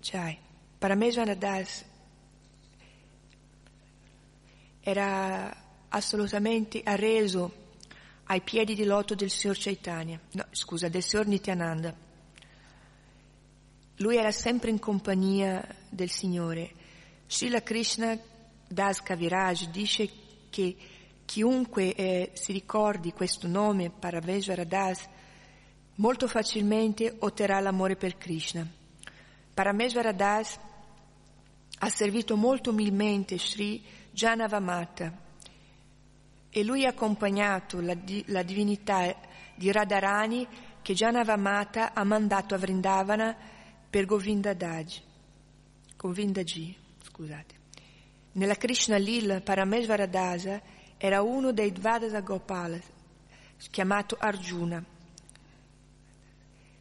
Jai. 0.00 0.48
Parameswara 0.78 1.34
Das 1.34 1.84
era 4.80 5.56
assolutamente 5.88 6.80
arreso 6.84 7.58
ai 8.24 8.40
piedi 8.42 8.74
di 8.74 8.84
loto 8.84 9.14
del 9.14 9.30
Signor 9.30 9.56
Chaitanya, 9.58 10.20
no, 10.32 10.46
scusa, 10.50 10.88
del 10.88 11.02
Signor 11.02 11.26
Nityananda. 11.26 11.94
Lui 13.96 14.16
era 14.16 14.30
sempre 14.30 14.70
in 14.70 14.78
compagnia 14.78 15.66
del 15.88 16.10
Signore. 16.10 16.72
Srila 17.26 17.62
Krishna 17.62 18.18
Das 18.68 19.02
Kaviraj 19.02 19.68
dice 19.70 20.08
che 20.48 20.76
chiunque 21.24 21.94
eh, 21.94 22.30
si 22.34 22.52
ricordi 22.52 23.12
questo 23.12 23.46
nome, 23.46 23.90
Parameswara 23.90 24.64
Das, 24.64 25.06
molto 25.96 26.28
facilmente 26.28 27.14
otterrà 27.18 27.60
l'amore 27.60 27.96
per 27.96 28.16
Krishna. 28.16 28.66
Paramesvara 29.52 30.12
Das 30.12 30.58
ha 31.78 31.88
servito 31.88 32.36
molto 32.36 32.70
umilmente 32.70 33.38
Sri 33.38 33.82
Janavamata 34.10 35.28
e 36.50 36.64
lui 36.64 36.84
ha 36.84 36.90
accompagnato 36.90 37.80
la, 37.80 37.96
la 38.26 38.42
divinità 38.42 39.14
di 39.54 39.70
Radharani 39.70 40.46
che 40.82 40.94
Janavamata 40.94 41.92
ha 41.92 42.04
mandato 42.04 42.54
a 42.54 42.58
Vrindavana 42.58 43.36
per 43.88 44.04
Govinda 44.06 44.54
Daj. 44.54 45.02
Govinda 45.96 46.42
G, 46.42 46.74
scusate. 47.02 47.58
Nella 48.32 48.54
Krishna 48.54 48.96
Lila 48.96 49.40
Paramesvara 49.40 50.06
Dasa 50.06 50.60
era 50.96 51.20
uno 51.20 51.52
dei 51.52 51.72
Dvadasa 51.72 52.20
Gopala, 52.20 52.78
chiamato 53.70 54.16
Arjuna. 54.18 54.82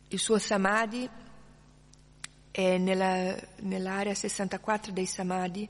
Il 0.08 0.20
suo 0.20 0.38
samadhi 0.40 1.10
è 2.52 2.78
nella, 2.78 3.36
nell'area 3.62 4.14
64 4.14 4.92
dei 4.92 5.06
samadhi, 5.06 5.68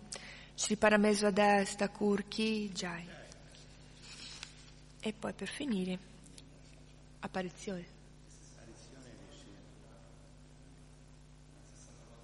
Sri 0.59 0.75
Paramesvara 0.75 1.63
Thakur 1.63 2.27
Ki 2.27 2.69
Jai. 2.73 3.07
E 4.99 5.13
poi 5.13 5.31
per 5.31 5.47
finire, 5.47 5.97
apparizione. 7.21 7.85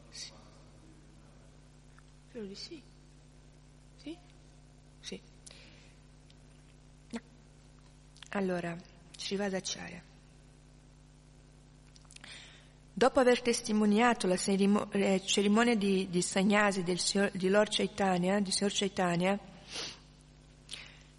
Sì. 0.09 0.31
Spero 2.27 2.45
di 2.45 2.55
sì. 2.55 2.83
Sì? 3.95 4.17
Sì. 4.99 5.21
No. 7.11 7.19
Allora, 8.31 8.75
Srivadacharya. 9.17 10.14
Dopo 12.97 13.19
aver 13.19 13.41
testimoniato 13.41 14.25
la 14.25 14.37
eh, 14.37 15.21
cerimonia 15.25 15.75
di, 15.75 16.07
di 16.09 16.21
Sagnasi 16.21 16.81
del 16.81 17.01
di 17.33 17.49
Lord 17.49 17.69
Chaitanya, 17.69 18.39
di 18.39 18.51
Signor 18.51 18.71
Chaitanya, 18.71 19.37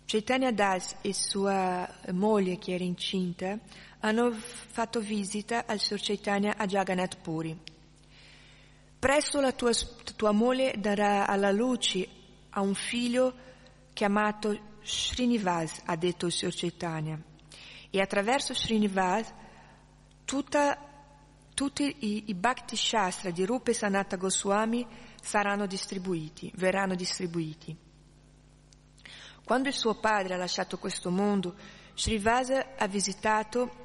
Chaitanya 0.07 0.53
Das 0.53 0.97
e 1.03 1.12
sua 1.12 1.87
moglie, 2.12 2.57
che 2.57 2.72
era 2.72 2.83
incinta, 2.83 3.59
hanno 4.01 4.33
fatto 4.33 5.01
visita 5.01 5.66
al 5.66 5.79
Signor 5.79 6.01
Chaitanya 6.03 6.57
a 6.57 6.64
Jagannath 6.64 7.18
Puri. 7.20 7.55
Presto 8.99 9.43
la 9.43 9.53
tua, 9.53 9.72
tua 10.16 10.33
moglie 10.33 10.77
darà 10.79 11.27
alla 11.27 11.51
luce 11.51 12.09
a 12.49 12.62
un 12.62 12.72
figlio 12.72 13.35
chiamato 13.93 14.59
Srinivas, 14.83 15.83
ha 15.85 15.97
detto 15.97 16.24
il 16.24 16.33
Signor 16.33 16.55
Chaitanya. 16.55 17.20
E 17.91 18.01
attraverso 18.01 18.55
Srinivas 18.55 19.31
tutta, 20.24 20.96
tutti 21.57 21.97
i, 22.01 22.25
i 22.27 22.35
Bhakti 22.35 22.77
Shastra 22.77 23.31
di 23.31 23.47
Rupa 23.47 23.73
Sanata 23.73 24.17
Goswami 24.17 24.87
saranno 25.23 25.67
distribuiti, 25.67 26.53
verranno 26.57 26.95
distribuiti. 26.95 27.75
Quando 29.43 29.69
il 29.69 29.75
suo 29.75 29.95
padre 29.95 30.35
ha 30.35 30.37
lasciato 30.37 30.77
questo 30.77 31.11
mondo, 31.11 31.55
Srivasa 31.95 32.75
ha 32.77 32.87
visitato 32.87 33.85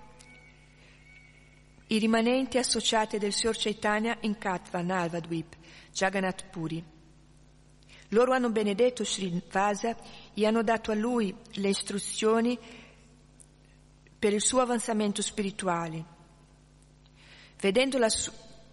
i 1.88 1.98
rimanenti 1.98 2.58
associati 2.58 3.18
del 3.18 3.32
Signor 3.32 3.56
Chaitanya 3.58 4.18
in 4.20 4.38
Katva, 4.38 4.82
Nalvadvip, 4.82 5.56
Jagannath 5.94 6.50
Puri. 6.50 6.84
Loro 8.10 8.34
hanno 8.34 8.50
benedetto 8.50 9.06
Srivasa 9.06 9.96
e 10.34 10.46
hanno 10.46 10.62
dato 10.62 10.92
a 10.92 10.96
lui 10.96 11.34
le 11.54 11.70
istruzioni 11.70 12.60
per 14.20 14.34
il 14.34 14.42
suo 14.42 14.60
avanzamento 14.60 15.22
spirituale. 15.22 16.11
Vedendo 17.62 18.00
la, 18.00 18.10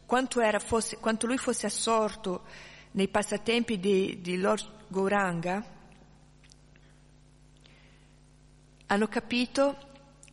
quanto, 0.07 0.41
fosse, 0.61 0.97
quanto, 0.97 1.26
lui 1.26 1.36
fosse 1.36 1.66
assorto 1.66 2.45
nei 2.93 3.09
passatempi 3.09 3.78
di, 3.78 4.22
di 4.22 4.39
Lord 4.39 4.86
Gauranga, 4.89 5.62
hanno 8.86 9.07
capito 9.09 9.76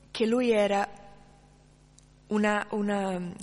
che 0.09 0.25
lui 0.25 0.51
era 0.51 0.89
una, 2.27 2.65
una, 2.69 3.33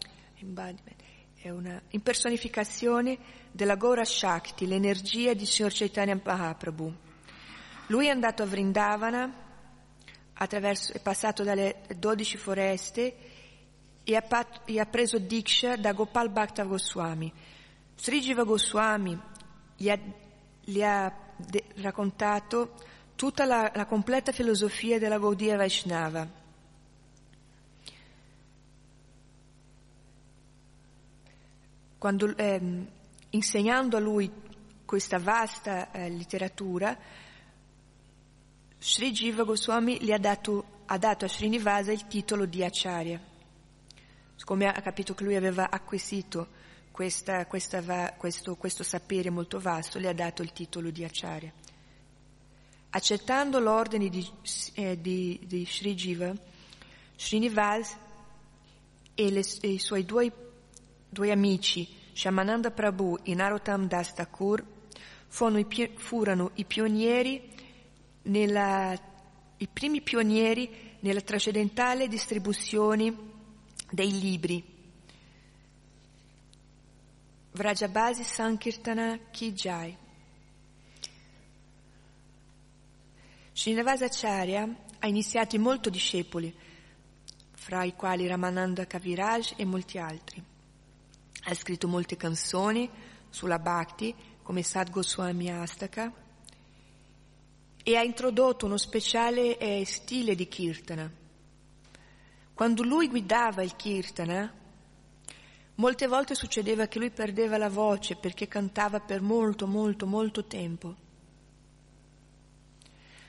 una 1.43 1.83
impersonificazione 1.91 3.19
della 3.51 3.77
Gora 3.77 4.07
Shakti, 4.07 4.67
l'energia 4.67 5.35
di 5.35 5.45
Signor 5.45 5.73
Chaitanya 5.75 6.19
Mahaprabhu. 6.25 6.91
Lui 7.89 8.07
è 8.07 8.11
andato 8.11 8.45
a 8.45 8.47
Vrindavana, 8.47 9.31
è 10.33 11.01
passato 11.03 11.43
dalle 11.43 11.83
dodici 11.99 12.39
foreste 12.39 13.32
e 14.05 14.17
ha, 14.17 14.23
pat, 14.23 14.63
e 14.65 14.81
ha 14.81 14.87
preso 14.87 15.19
Diksha 15.19 15.77
da 15.77 15.93
Gopal 15.93 16.31
Bhakta 16.31 16.65
Goswami. 16.65 17.33
Sri 17.95 18.21
Jiva 18.21 18.43
Goswami 18.43 19.19
gli 19.77 19.89
ha, 19.89 19.99
gli 20.61 20.83
ha 20.83 21.13
de, 21.37 21.65
raccontato 21.77 22.75
tutta 23.15 23.45
la, 23.45 23.71
la 23.75 23.87
completa 23.87 24.33
filosofia 24.33 24.99
della 24.99 25.19
Gaudiya 25.19 25.57
Vaishnava. 25.57 26.41
Quando, 31.99 32.37
eh, 32.37 32.87
insegnando 33.31 33.97
a 33.97 34.01
lui 34.01 34.29
questa 34.85 35.19
vasta 35.19 35.93
eh, 35.93 36.11
letteratura, 36.11 36.99
Sri 38.79 39.13
Jiva 39.13 39.45
Goswami 39.45 39.99
gli 40.01 40.11
ha 40.11 40.19
dato, 40.19 40.81
ha 40.87 40.99
dato 40.99 41.25
a 41.25 41.29
Srinivasa 41.29 41.93
il 41.93 42.09
titolo 42.09 42.47
di 42.47 42.65
Acharya. 42.65 43.31
Siccome 44.43 44.67
ha 44.67 44.83
capito 44.83 45.15
che 45.15 45.23
lui 45.23 45.37
aveva 45.37 45.71
acquisito 45.71 46.49
questa, 46.91 47.47
questa, 47.47 48.13
questo, 48.19 48.57
questo 48.57 48.83
sapere 48.83 49.31
molto 49.31 49.61
vasto, 49.61 50.01
gli 50.01 50.07
ha 50.09 50.13
dato 50.13 50.43
il 50.43 50.53
titolo 50.53 50.91
di 50.91 51.05
Acharya. 51.05 51.53
Accettando 52.91 53.61
l'ordine 53.61 54.09
di, 54.09 54.29
eh, 54.75 55.01
di, 55.01 55.39
di 55.45 55.65
Sri 55.65 55.95
Jiva, 55.95 56.35
Srinivas 57.17 57.97
e, 59.15 59.31
le, 59.31 59.45
e 59.61 59.69
i 59.69 59.79
suoi 59.79 60.05
due, 60.05 60.33
due, 61.09 61.31
amici, 61.31 61.89
Shamananda 62.13 62.73
Prabhu 62.73 63.21
e 63.23 63.37
Narottam 63.37 63.87
Das 63.87 64.13
Thakur, 64.13 64.61
i, 64.61 65.91
furono 65.95 66.51
i 66.55 66.65
pionieri 66.65 67.49
nella, 68.23 69.01
i 69.59 69.69
primi 69.69 70.01
pionieri 70.01 70.97
nella 70.99 71.21
trascendentale 71.21 72.09
distribuzione 72.09 73.31
dei 73.93 74.11
libri. 74.11 74.65
Vrajabasi 77.53 78.25
Sankirtana 78.25 79.19
Kijai. 79.31 79.97
Srinivasacharya 83.53 84.77
ha 84.99 85.07
iniziato 85.07 85.59
molti 85.59 85.91
discepoli, 85.91 86.55
fra 87.53 87.85
i 87.85 87.95
quali 87.95 88.27
Ramananda 88.27 88.87
Kaviraj 88.87 89.53
e 89.57 89.67
molti 89.67 89.99
altri. 89.99 90.43
Ha 91.45 91.55
scritto 91.55 91.87
molte 91.87 92.17
canzoni 92.17 92.89
sulla 93.29 93.59
Bhakti, 93.59 94.15
come 94.43 94.63
Sad 94.63 94.91
Goswami 94.91 95.51
Astaka, 95.51 96.11
e 97.85 97.97
ha 97.97 98.03
introdotto 98.03 98.65
uno 98.65 98.79
speciale 98.79 99.59
eh, 99.59 99.85
stile 99.85 100.35
di 100.35 100.49
Kirtana. 100.49 101.22
Quando 102.63 102.85
lui 102.85 103.09
guidava 103.09 103.65
il 103.65 103.75
Kirtana, 103.75 104.49
molte 105.75 106.07
volte 106.07 106.37
succedeva 106.37 106.87
che 106.87 107.01
lui 107.01 107.11
perdeva 107.11 107.59
la 107.59 107.69
voce 107.69 108.15
perché 108.15 108.47
cantava 108.47 109.01
per 109.01 109.21
molto, 109.21 109.67
molto, 109.67 110.07
molto 110.07 110.45
tempo 110.45 110.95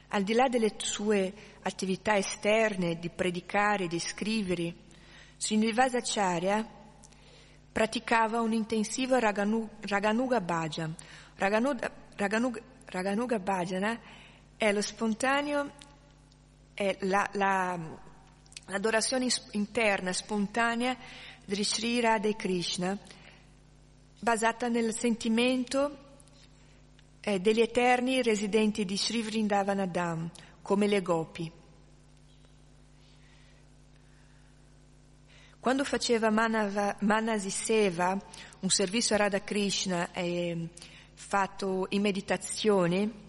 al 0.10 0.22
di 0.22 0.34
là 0.34 0.48
delle 0.50 0.76
sue 0.78 1.34
attività 1.64 2.16
esterne 2.16 3.00
di 3.00 3.10
predicare, 3.10 3.88
di 3.88 3.98
scrivere, 3.98 4.76
Srinivasacharya 5.38 6.64
praticava 7.72 8.40
un 8.40 8.54
intensivo 8.54 9.18
Raganu, 9.18 9.68
Raganuga 9.82 10.42
Bhajan. 10.42 10.96
Raganuga, 11.38 11.92
Raganuga, 12.18 12.62
Raganuga 12.86 13.40
Bhajana 13.40 14.00
è 14.58 14.72
lo 14.72 14.82
spontaneo, 14.84 15.72
è 16.76 16.96
la, 17.00 17.28
la, 17.34 17.80
l'adorazione 18.68 19.28
interna, 19.52 20.14
spontanea 20.14 20.98
di 21.46 21.64
Sri 21.64 22.00
Radha 22.00 22.34
Krishna, 22.36 22.98
basata 24.20 24.68
nel 24.68 24.94
sentimento 24.96 25.98
eh, 27.20 27.40
degli 27.40 27.62
eterni 27.62 28.22
residenti 28.22 28.86
di 28.86 28.98
Sri 28.98 29.22
Vrindavanadam, 29.22 30.30
come 30.62 30.88
le 30.88 31.02
gopi. 31.02 31.52
Quando 35.60 35.86
faceva 35.86 36.30
Manava, 36.30 36.96
Manasi 37.00 37.50
Seva, 37.50 38.18
un 38.60 38.70
servizio 38.70 39.16
a 39.16 39.20
Radha 39.20 39.42
Krishna 39.42 40.12
eh, 40.12 40.68
fatto 41.14 41.86
in 41.90 42.02
meditazione, 42.02 43.23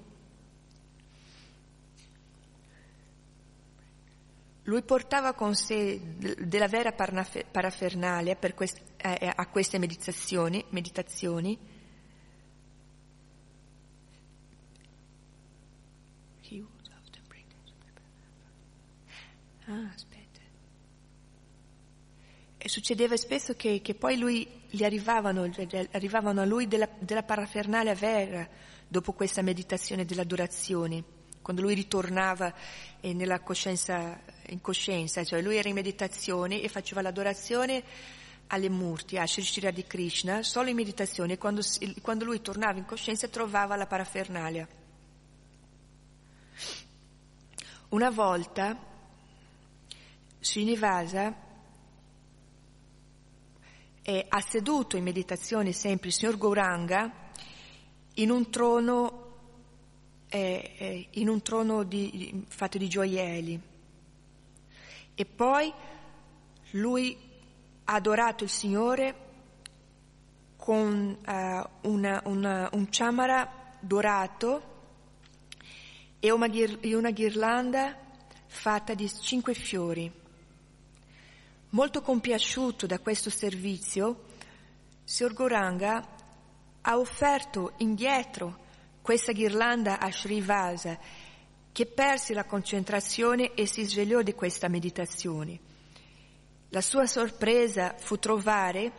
lui 4.65 4.83
portava 4.83 5.35
con 5.35 5.55
sé 5.55 6.01
della 6.39 6.69
vera 6.69 6.93
parafernalia 6.93 8.37
quest, 8.55 8.81
eh, 8.97 9.33
a 9.35 9.47
queste 9.49 9.79
meditazioni, 9.79 10.65
meditazioni. 10.71 11.59
Ah, 19.67 19.91
aspetta. 19.95 20.41
E 22.59 22.69
succedeva 22.69 23.17
spesso 23.17 23.55
che, 23.55 23.81
che 23.83 23.95
poi 23.95 24.19
lui, 24.19 24.47
gli 24.69 24.85
arrivavano, 24.85 25.51
arrivavano 25.91 26.41
a 26.43 26.45
lui 26.45 26.67
della, 26.69 26.89
della 26.99 27.23
parafernalia 27.23 27.95
vera 27.95 28.47
dopo 28.87 29.12
questa 29.12 29.41
meditazione 29.43 30.05
dell'adorazione, 30.05 31.03
quando 31.45 31.61
lui 31.61 31.74
ritornava 31.74 32.55
eh, 33.01 33.12
nella 33.12 33.40
coscienza, 33.40 34.18
in 34.47 34.62
coscienza, 34.62 35.22
cioè 35.24 35.42
lui 35.42 35.59
era 35.59 35.68
in 35.68 35.74
meditazione 35.74 36.62
e 36.62 36.70
faceva 36.70 37.03
l'adorazione 37.03 37.82
alle 38.47 38.70
murti, 38.70 39.18
a 39.18 39.26
Sri 39.26 39.42
Shri 39.42 39.70
di 39.70 39.84
Krishna, 39.86 40.42
solo 40.42 40.70
in 40.70 40.76
meditazione, 40.76 41.36
quando, 41.36 41.61
quando 42.01 42.24
lui 42.24 42.40
tornava 42.40 42.78
in 42.78 42.86
coscienza 42.86 43.28
trovava 43.28 43.76
la 43.76 43.86
parafernalia. 43.86 44.66
Una 47.90 48.11
volta 48.11 48.76
Srinivasa 50.40 51.42
è 54.01 54.26
seduto 54.47 54.97
in 54.97 55.05
meditazione 55.05 55.72
sempre 55.72 56.09
il 56.09 56.14
signor 56.14 56.38
Gauranga 56.38 57.12
in 58.14 58.30
un 58.30 58.51
trono, 58.51 59.24
eh, 60.35 60.74
eh, 60.78 61.07
in 61.11 61.28
un 61.28 61.43
trono 61.43 61.85
di, 61.85 62.45
fatto 62.49 62.76
di 62.76 62.89
gioielli. 62.89 63.61
E 65.14 65.24
poi 65.24 65.72
lui 66.72 67.16
ha 67.85 67.95
adorato 67.95 68.43
il 68.43 68.51
Signore 68.51 69.14
con 70.57 71.18
uh, 71.24 71.89
una, 71.89 72.20
una, 72.24 72.68
un 72.72 72.89
chamara 72.91 73.76
dorato 73.78 74.72
e 76.18 76.30
una, 76.32 76.49
ghir- 76.49 76.85
una 76.97 77.12
ghirlanda 77.12 77.97
fatta 78.47 78.95
di 78.95 79.09
cinque 79.09 79.55
fiori. 79.55 80.11
Molto 81.70 82.03
compiaciuto 82.03 82.87
da 82.87 82.99
questo 82.99 83.30
servizio, 83.30 84.24
Sir 85.05 85.32
Goranga 85.32 86.09
ha 86.80 86.99
offerto 86.99 87.74
indietro 87.76 88.62
questa 89.05 89.33
ghirlanda 89.33 90.01
a 90.01 90.11
Srivasa 90.11 90.99
che 91.71 91.85
perse 91.85 92.33
la 92.33 92.47
concentrazione 92.47 93.53
e 93.53 93.67
si 93.67 93.85
svegliò 93.85 94.23
di 94.23 94.33
questa 94.33 94.69
meditazione. 94.69 95.61
La 96.71 96.81
sua 96.81 97.05
sorpresa 97.05 97.95
fu 97.99 98.19
trovare 98.19 98.93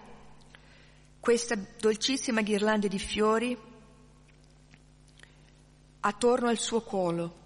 questa 1.19 1.57
dolcissima 1.79 2.43
ghirlanda 2.43 2.87
di 2.87 2.99
fiori 2.99 3.57
attorno 6.01 6.49
al 6.49 6.59
suo 6.59 6.81
collo. 6.81 7.43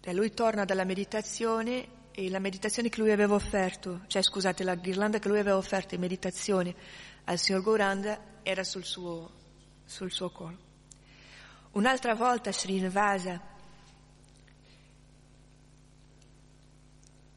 E 0.00 0.14
lui 0.14 0.32
torna 0.32 0.64
dalla 0.64 0.84
meditazione 0.84 1.86
e 2.12 2.30
la 2.30 2.38
meditazione 2.38 2.88
che 2.88 3.02
lui 3.02 3.10
aveva 3.10 3.34
offerto, 3.34 4.04
cioè 4.06 4.22
scusate, 4.22 4.64
la 4.64 4.74
ghirlanda 4.74 5.18
che 5.18 5.28
lui 5.28 5.38
aveva 5.38 5.58
offerto 5.58 5.94
in 5.94 6.00
meditazione 6.00 6.74
al 7.24 7.36
signor 7.38 7.62
Gauranda 7.62 8.18
era 8.42 8.64
sul 8.64 8.84
suo, 8.84 9.30
sul 9.84 10.10
suo 10.10 10.30
collo. 10.30 10.67
Un'altra 11.78 12.16
volta 12.16 12.50
Srinivasa 12.50 13.40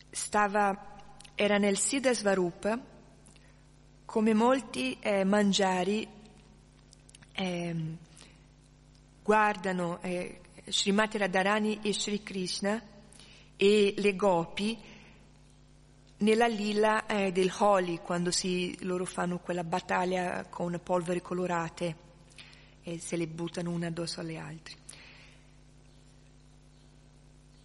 stava, 0.09 0.97
era 1.35 1.59
nel 1.59 1.77
Siddha 1.77 2.11
Svarupa, 2.11 2.79
come 4.03 4.33
molti 4.33 4.97
eh, 4.99 5.23
mangiari 5.25 6.07
eh, 7.33 7.75
guardano 9.21 10.01
eh, 10.01 10.41
Srimati 10.65 11.19
Radharani 11.19 11.79
e 11.83 11.93
Sri 11.93 12.23
Krishna 12.23 12.81
e 13.55 13.93
le 13.95 14.15
gopi 14.15 14.75
nella 16.17 16.47
lilla 16.47 17.05
eh, 17.05 17.31
del 17.31 17.53
Holi, 17.59 17.99
quando 17.99 18.31
si, 18.31 18.75
loro 18.85 19.05
fanno 19.05 19.37
quella 19.37 19.63
battaglia 19.63 20.47
con 20.49 20.79
polveri 20.83 21.21
colorate 21.21 22.09
e 22.83 22.99
se 22.99 23.15
le 23.15 23.27
buttano 23.27 23.71
una 23.71 23.87
addosso 23.87 24.19
alle 24.19 24.37
altre. 24.37 24.75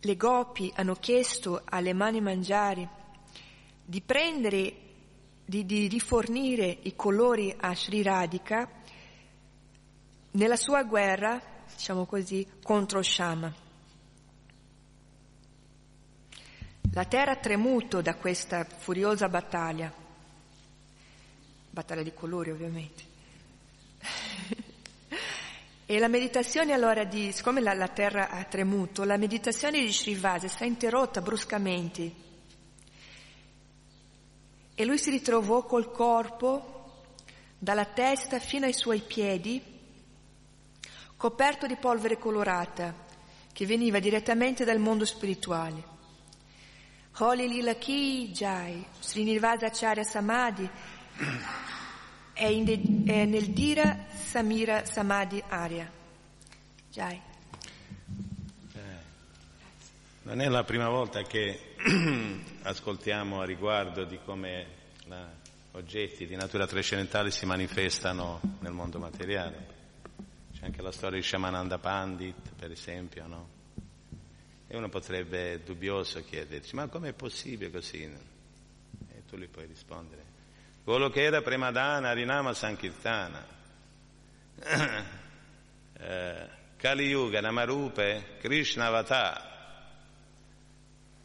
Le 0.00 0.16
gopi 0.16 0.72
hanno 0.76 0.94
chiesto 0.94 1.62
alle 1.64 1.92
mani 1.92 2.20
mangiari 2.20 2.88
di 3.84 4.00
prendere, 4.00 4.74
di, 5.44 5.64
di 5.64 5.88
rifornire 5.88 6.78
i 6.82 6.94
colori 6.94 7.54
a 7.58 7.74
Sri 7.74 8.02
Radhika 8.02 8.68
nella 10.32 10.56
sua 10.56 10.82
guerra, 10.84 11.40
diciamo 11.74 12.04
così, 12.04 12.46
contro 12.62 13.02
Shama. 13.02 13.64
La 16.92 17.04
terra 17.04 17.32
ha 17.32 17.36
tremuto 17.36 18.00
da 18.00 18.14
questa 18.14 18.64
furiosa 18.64 19.28
battaglia, 19.28 19.92
battaglia 21.70 22.02
di 22.02 22.14
colori 22.14 22.50
ovviamente. 22.50 23.04
E 25.86 26.00
la 26.00 26.08
meditazione 26.08 26.72
allora 26.72 27.04
di, 27.04 27.30
siccome 27.30 27.60
la, 27.60 27.72
la, 27.72 27.86
terra 27.86 28.28
ha 28.28 28.42
tremuto, 28.42 29.04
la 29.04 29.16
meditazione 29.16 29.80
di 29.80 29.92
Srivasa 29.92 30.48
è 30.58 30.66
interrotta 30.66 31.20
bruscamente 31.20 32.24
e 34.74 34.84
lui 34.84 34.98
si 34.98 35.10
ritrovò 35.10 35.64
col 35.64 35.92
corpo 35.92 37.04
dalla 37.56 37.84
testa 37.84 38.40
fino 38.40 38.66
ai 38.66 38.72
suoi 38.72 39.00
piedi 39.00 39.62
coperto 41.16 41.66
di 41.66 41.76
polvere 41.76 42.18
colorata 42.18 42.92
che 43.52 43.64
veniva 43.64 44.00
direttamente 44.00 44.64
dal 44.64 44.78
mondo 44.78 45.06
spirituale. 45.06 45.94
Holy 47.18 47.48
Lila 47.48 47.74
Ki 47.76 48.30
Jai, 48.32 48.84
Srinivasa 48.98 49.66
Acharya 49.66 50.04
Samadhi 50.04 50.68
è, 52.36 52.54
de, 52.62 52.82
è, 53.06 53.24
nel 53.24 53.48
Dira 53.48 54.04
Samira 54.10 54.84
Samadhi 54.84 55.42
Arya. 55.48 55.90
Jai. 56.90 57.20
Eh, 58.74 58.78
non 60.24 60.42
è 60.42 60.48
la 60.48 60.62
prima 60.62 60.90
volta 60.90 61.22
che 61.22 61.74
ascoltiamo 62.60 63.40
a 63.40 63.46
riguardo 63.46 64.04
di 64.04 64.18
come 64.22 64.66
la, 65.06 65.26
oggetti 65.72 66.26
di 66.26 66.36
natura 66.36 66.66
trascendentale 66.66 67.30
si 67.30 67.46
manifestano 67.46 68.40
nel 68.60 68.72
mondo 68.72 68.98
materiale. 68.98 69.74
C'è 70.52 70.66
anche 70.66 70.82
la 70.82 70.92
storia 70.92 71.18
di 71.18 71.24
Shamananda 71.24 71.78
Pandit, 71.78 72.52
per 72.54 72.70
esempio, 72.70 73.26
no? 73.26 73.48
E 74.66 74.76
uno 74.76 74.90
potrebbe 74.90 75.62
dubbioso 75.64 76.22
chiederci, 76.22 76.74
ma 76.74 76.86
com'è 76.88 77.14
possibile 77.14 77.70
così? 77.70 78.02
E 78.02 79.22
tu 79.26 79.38
gli 79.38 79.48
puoi 79.48 79.64
rispondere. 79.64 80.25
Quello 80.86 81.10
che 81.10 81.24
era 81.24 81.42
Premadana, 81.42 82.12
Rinama 82.12 82.54
Sankirtana, 82.54 83.44
eh, 85.98 86.48
Kali 86.76 87.06
Yuga, 87.06 87.40
Namarupe, 87.40 88.36
Krishna 88.38 88.86
Avatar. 88.86 89.54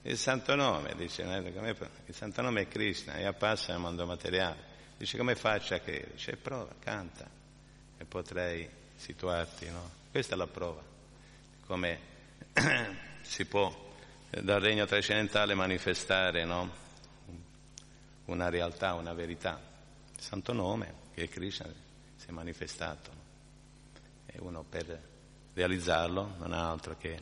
Il 0.02 0.18
santo 0.18 0.56
nome, 0.56 0.96
dice, 0.96 1.22
il 1.22 2.16
santo 2.16 2.42
nome 2.42 2.62
è 2.62 2.68
Krishna 2.68 3.18
e 3.18 3.26
appassa 3.26 3.74
nel 3.74 3.82
mondo 3.82 4.04
materiale. 4.08 4.58
Dice 4.98 5.16
come 5.20 5.36
faccio 5.36 5.76
a 5.76 5.78
credere? 5.78 6.14
Dice 6.14 6.38
prova, 6.38 6.74
canta 6.80 7.30
e 8.00 8.04
potrai 8.06 8.68
situarti, 8.96 9.70
no? 9.70 9.92
Questa 10.10 10.34
è 10.34 10.38
la 10.38 10.48
prova. 10.48 10.82
Come 11.68 12.00
si 13.22 13.46
può 13.46 13.92
eh, 14.32 14.42
dal 14.42 14.60
regno 14.60 14.88
trascendentale 14.88 15.54
manifestare 15.54 16.46
no? 16.46 16.82
Una 18.32 18.50
realtà, 18.50 18.94
una 18.94 19.14
verità. 19.14 19.60
Il 20.16 20.22
santo 20.22 20.54
nome 20.54 21.10
che 21.14 21.28
Krishna 21.28 21.68
si 22.16 22.28
è 22.28 22.32
manifestato 22.32 23.12
e 24.26 24.40
uno 24.40 24.64
per 24.64 25.10
realizzarlo 25.54 26.36
non 26.38 26.54
ha 26.54 26.70
altro 26.70 26.96
che 26.98 27.20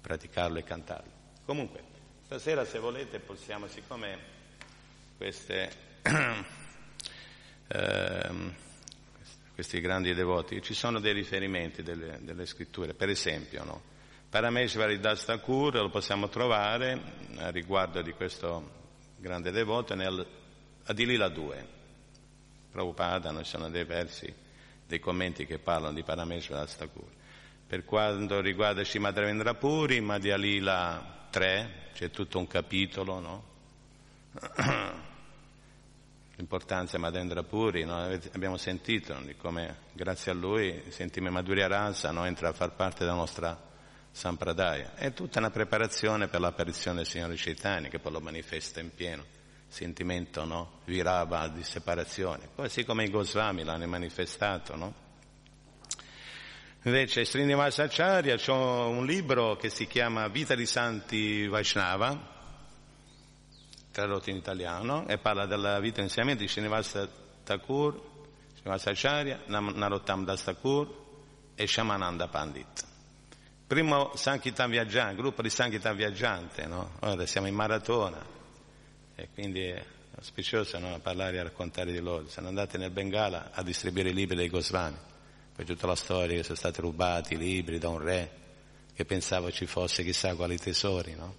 praticarlo 0.00 0.58
e 0.58 0.64
cantarlo. 0.64 1.10
Comunque, 1.44 1.82
stasera 2.24 2.64
se 2.64 2.78
volete 2.78 3.18
possiamo, 3.18 3.66
siccome 3.66 4.34
queste, 5.16 5.70
eh, 7.66 8.54
questi 9.54 9.80
grandi 9.80 10.14
devoti, 10.14 10.62
ci 10.62 10.74
sono 10.74 11.00
dei 11.00 11.12
riferimenti 11.12 11.82
delle, 11.82 12.18
delle 12.22 12.46
scritture, 12.46 12.94
per 12.94 13.08
esempio, 13.08 13.64
no? 13.64 13.94
Parameshvari 14.28 14.98
Das 14.98 15.24
Thakur 15.24 15.74
lo 15.76 15.88
possiamo 15.88 16.28
trovare 16.28 17.00
a 17.36 17.50
riguardo 17.50 18.02
di 18.02 18.12
questo 18.12 18.85
grande 19.26 19.50
devoto 19.50 19.96
nel 19.96 20.24
Adilila 20.84 21.28
2. 21.28 21.74
Prabhupada, 22.70 23.36
ci 23.42 23.50
sono 23.50 23.68
dei 23.68 23.84
versi, 23.84 24.32
dei 24.86 25.00
commenti 25.00 25.46
che 25.46 25.58
parlano 25.58 25.94
di 25.94 26.04
Parameshvari 26.04 26.60
Das 26.60 26.76
Thakur. 26.76 27.08
Per 27.66 27.84
quanto 27.84 28.40
riguarda 28.40 28.84
Shimadravendra 28.84 29.54
Puri, 29.54 30.00
Madhyalila 30.00 31.26
3, 31.30 31.90
c'è 31.94 32.10
tutto 32.10 32.38
un 32.38 32.46
capitolo, 32.46 33.18
no? 33.18 33.44
l'importanza 36.36 36.96
di 36.96 37.02
Madendra 37.02 37.42
Puri, 37.42 37.84
no? 37.84 38.04
abbiamo 38.32 38.58
sentito 38.58 39.18
come 39.38 39.76
grazie 39.92 40.32
a 40.32 40.34
lui 40.34 40.82
Sentime 40.90 41.30
Madhurya 41.30 41.66
Rasa 41.66 42.10
no? 42.10 42.26
entra 42.26 42.50
a 42.50 42.52
far 42.52 42.72
parte 42.72 43.04
della 43.04 43.16
nostra 43.16 43.58
Sampradaya. 44.16 44.94
È 44.94 45.12
tutta 45.12 45.40
una 45.40 45.50
preparazione 45.50 46.26
per 46.28 46.40
l'apparizione 46.40 46.96
del 46.96 47.06
Signore 47.06 47.34
Chaitanya 47.36 47.90
che 47.90 47.98
poi 47.98 48.12
lo 48.12 48.20
manifesta 48.22 48.80
in 48.80 48.94
pieno, 48.94 49.22
sentimento 49.68 50.46
no? 50.46 50.80
virava 50.86 51.46
di 51.48 51.62
separazione, 51.62 52.48
così 52.54 52.82
come 52.82 53.04
i 53.04 53.10
Goswami 53.10 53.62
l'hanno 53.62 53.86
manifestato. 53.86 54.74
No? 54.74 54.94
Invece 56.84 57.26
Srinivasa 57.26 57.82
Acharya 57.82 58.36
c'è 58.36 58.52
un 58.52 59.04
libro 59.04 59.56
che 59.56 59.68
si 59.68 59.86
chiama 59.86 60.28
Vita 60.28 60.54
di 60.54 60.64
Santi 60.64 61.46
Vaishnava, 61.46 62.18
tradotto 63.90 64.30
in 64.30 64.36
italiano, 64.36 65.06
e 65.08 65.18
parla 65.18 65.44
della 65.44 65.78
vita 65.78 66.00
insieme 66.00 66.36
di 66.36 66.48
Srinivasa 66.48 67.06
Thakur, 67.44 68.00
Srinivasa 68.54 68.92
Acharya, 68.92 69.42
Narottam 69.44 70.24
Das 70.24 70.42
Thakur 70.42 71.04
e 71.54 71.66
Shamananda 71.66 72.28
Pandit. 72.28 72.85
Primo 73.66 74.12
Sankirtan 74.14 74.70
Viaggiante, 74.70 75.16
gruppo 75.16 75.42
di 75.42 75.50
Sankirtan 75.50 75.96
Viaggiante, 75.96 76.66
no? 76.66 76.92
Ora 77.00 77.26
siamo 77.26 77.48
in 77.48 77.54
maratona 77.56 78.24
e 79.16 79.28
quindi 79.34 79.64
è 79.64 79.84
auspicioso 80.14 80.78
no? 80.78 80.96
parlare 81.00 81.38
e 81.38 81.42
raccontare 81.42 81.90
di 81.90 81.98
loro. 81.98 82.28
Sono 82.28 82.46
andati 82.46 82.78
nel 82.78 82.90
Bengala 82.90 83.50
a 83.52 83.64
distribuire 83.64 84.10
i 84.10 84.14
libri 84.14 84.36
dei 84.36 84.48
Goswami 84.48 84.96
per 85.52 85.66
tutta 85.66 85.88
la 85.88 85.96
storia 85.96 86.36
che 86.36 86.44
sono 86.44 86.54
stati 86.54 86.80
rubati 86.80 87.34
i 87.34 87.38
libri 87.38 87.78
da 87.78 87.88
un 87.88 87.98
re 87.98 88.30
che 88.94 89.04
pensava 89.04 89.50
ci 89.50 89.66
fosse 89.66 90.04
chissà 90.04 90.36
quali 90.36 90.58
tesori, 90.58 91.16
no? 91.16 91.34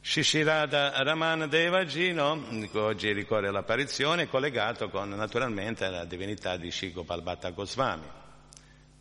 Shishirada 0.00 1.02
Ramana 1.02 1.46
Devaji, 1.46 2.16
oggi 2.16 3.12
ricorre 3.12 3.50
l'apparizione, 3.50 4.26
collegato 4.26 4.88
con 4.88 5.10
naturalmente 5.10 5.86
la 5.90 6.06
divinità 6.06 6.56
di 6.56 6.70
Shigopal 6.70 7.52
Goswami. 7.54 8.22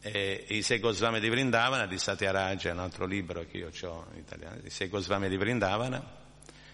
E 0.05 0.43
I 0.49 0.61
sei 0.63 0.79
Goswami 0.79 1.21
di 1.21 1.29
Vrindavana 1.29 1.87
di 1.87 1.97
Satyaraja, 1.97 2.73
un 2.73 2.79
altro 2.79 3.05
libro 3.05 3.45
che 3.49 3.55
io 3.55 3.69
ho 3.83 4.05
in 4.11 4.19
italiano, 4.19 4.59
i 4.61 4.69
sei 4.69 4.89
Goswami 4.89 5.29
di 5.29 5.37
Vrindavana, 5.37 6.05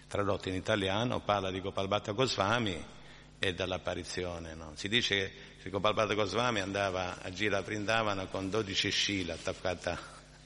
tradotto 0.08 0.48
in 0.48 0.56
italiano, 0.56 1.20
parla 1.20 1.52
di 1.52 1.60
Gopal 1.60 1.86
Goswami 2.12 2.84
e 3.38 3.54
dall'apparizione. 3.54 4.54
No? 4.54 4.72
Si 4.74 4.88
dice 4.88 5.32
che 5.62 5.70
Gopalpada 5.70 6.14
Goswami 6.14 6.58
andava 6.58 7.22
a 7.22 7.30
gira 7.30 7.58
a 7.58 7.60
Vrindavana 7.60 8.26
con 8.26 8.50
12 8.50 8.90
scila 8.90 9.34
attaccata 9.34 9.96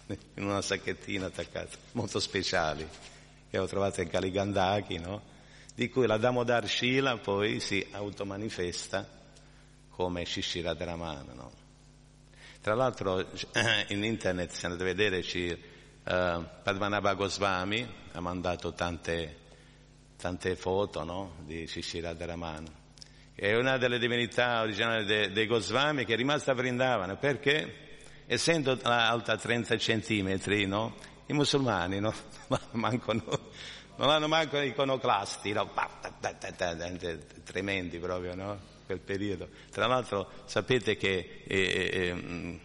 in 0.34 0.44
una 0.44 0.60
sacchettina 0.60 1.24
attaccata, 1.24 1.78
molto 1.92 2.20
speciali, 2.20 2.86
che 3.48 3.56
ho 3.56 3.66
trovato 3.66 4.02
in 4.02 4.10
Kaligandaki, 4.10 4.98
no? 4.98 5.22
di 5.74 5.88
cui 5.88 6.06
la 6.06 6.18
Damodar 6.18 6.68
Shila 6.68 7.16
poi 7.16 7.60
si 7.60 7.86
automanifesta 7.92 9.08
come 9.88 10.26
Shishira 10.26 10.74
Dramana. 10.74 11.32
No? 11.32 11.63
Tra 12.64 12.74
l'altro 12.74 13.22
in 13.88 14.02
internet, 14.04 14.50
se 14.52 14.64
andate 14.64 14.84
a 14.84 14.86
vedere, 14.86 15.22
ci, 15.22 15.50
uh, 15.50 16.44
Padmanabha 16.62 17.12
Goswami 17.12 17.86
ha 18.12 18.20
mandato 18.20 18.72
tante, 18.72 19.36
tante 20.16 20.56
foto 20.56 21.04
no? 21.04 21.34
di 21.44 21.66
Shishira 21.66 22.14
Dramana 22.14 22.66
è 23.34 23.54
una 23.54 23.76
delle 23.76 23.98
divinità 23.98 24.62
originali 24.62 25.04
dei, 25.04 25.30
dei 25.30 25.46
Goswami 25.46 26.06
che 26.06 26.14
è 26.14 26.16
rimasta 26.16 26.52
a 26.52 26.54
Vrindavana 26.54 27.16
perché 27.16 27.98
essendo 28.24 28.78
alta 28.82 29.36
30 29.36 29.76
centimetri 29.76 30.64
no? 30.64 30.94
i 31.26 31.34
musulmani 31.34 32.00
no? 32.00 32.14
manco, 32.72 33.12
no? 33.12 33.40
non 33.96 34.08
hanno 34.08 34.26
manco 34.26 34.58
iconoclasti 34.58 35.52
no? 35.52 35.70
tremendi 37.44 37.98
proprio 37.98 38.34
no? 38.34 38.72
Quel 38.84 39.00
periodo 39.00 39.48
tra 39.70 39.86
l'altro 39.86 40.30
sapete 40.44 40.96
che 40.96 41.42
eh, 41.46 41.56
eh, 41.56 42.60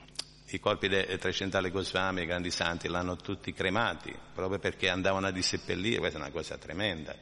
i 0.51 0.59
corpi 0.59 0.87
del 0.87 1.17
trecentale 1.19 1.69
Goswami, 1.69 2.23
i 2.23 2.25
grandi 2.25 2.49
santi, 2.49 2.87
l'hanno 2.87 3.15
tutti 3.15 3.53
cremati 3.53 4.15
proprio 4.33 4.57
perché 4.57 4.89
andavano 4.89 5.27
a 5.27 5.31
disseppellire, 5.31 5.99
questa 5.99 6.17
è 6.17 6.21
una 6.21 6.31
cosa 6.31 6.57
tremenda. 6.57 7.15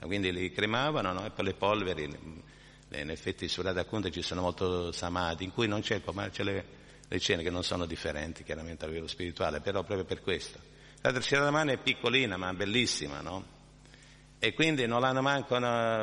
Quindi 0.00 0.32
li 0.32 0.52
cremavano 0.52 1.12
no? 1.12 1.24
e 1.24 1.30
poi 1.30 1.46
le 1.46 1.54
polveri 1.54 2.02
in 2.90 3.10
effetti 3.10 3.48
su 3.48 3.62
Radha 3.62 3.84
Kunda 3.84 4.10
ci 4.10 4.20
sono 4.20 4.42
molto 4.42 4.92
samadhi 4.92 5.44
in 5.44 5.52
cui 5.52 5.66
non 5.66 5.80
c'è, 5.80 6.02
ma 6.12 6.28
c'è 6.28 6.42
le, 6.42 6.64
le 7.08 7.18
scene 7.18 7.42
che 7.42 7.48
non 7.48 7.64
sono 7.64 7.86
differenti 7.86 8.44
chiaramente 8.44 8.84
a 8.84 8.88
livello 8.88 9.06
spirituale, 9.06 9.60
però 9.60 9.82
proprio 9.82 10.04
per 10.04 10.20
questo. 10.20 10.58
La 11.00 11.10
terza 11.10 11.50
mano 11.50 11.70
è 11.70 11.78
piccolina 11.78 12.36
ma 12.36 12.52
bellissima, 12.52 13.20
no? 13.20 13.53
E 14.44 14.52
quindi 14.52 14.86
non 14.86 15.00
l'hanno 15.00 15.22
manco 15.22 15.56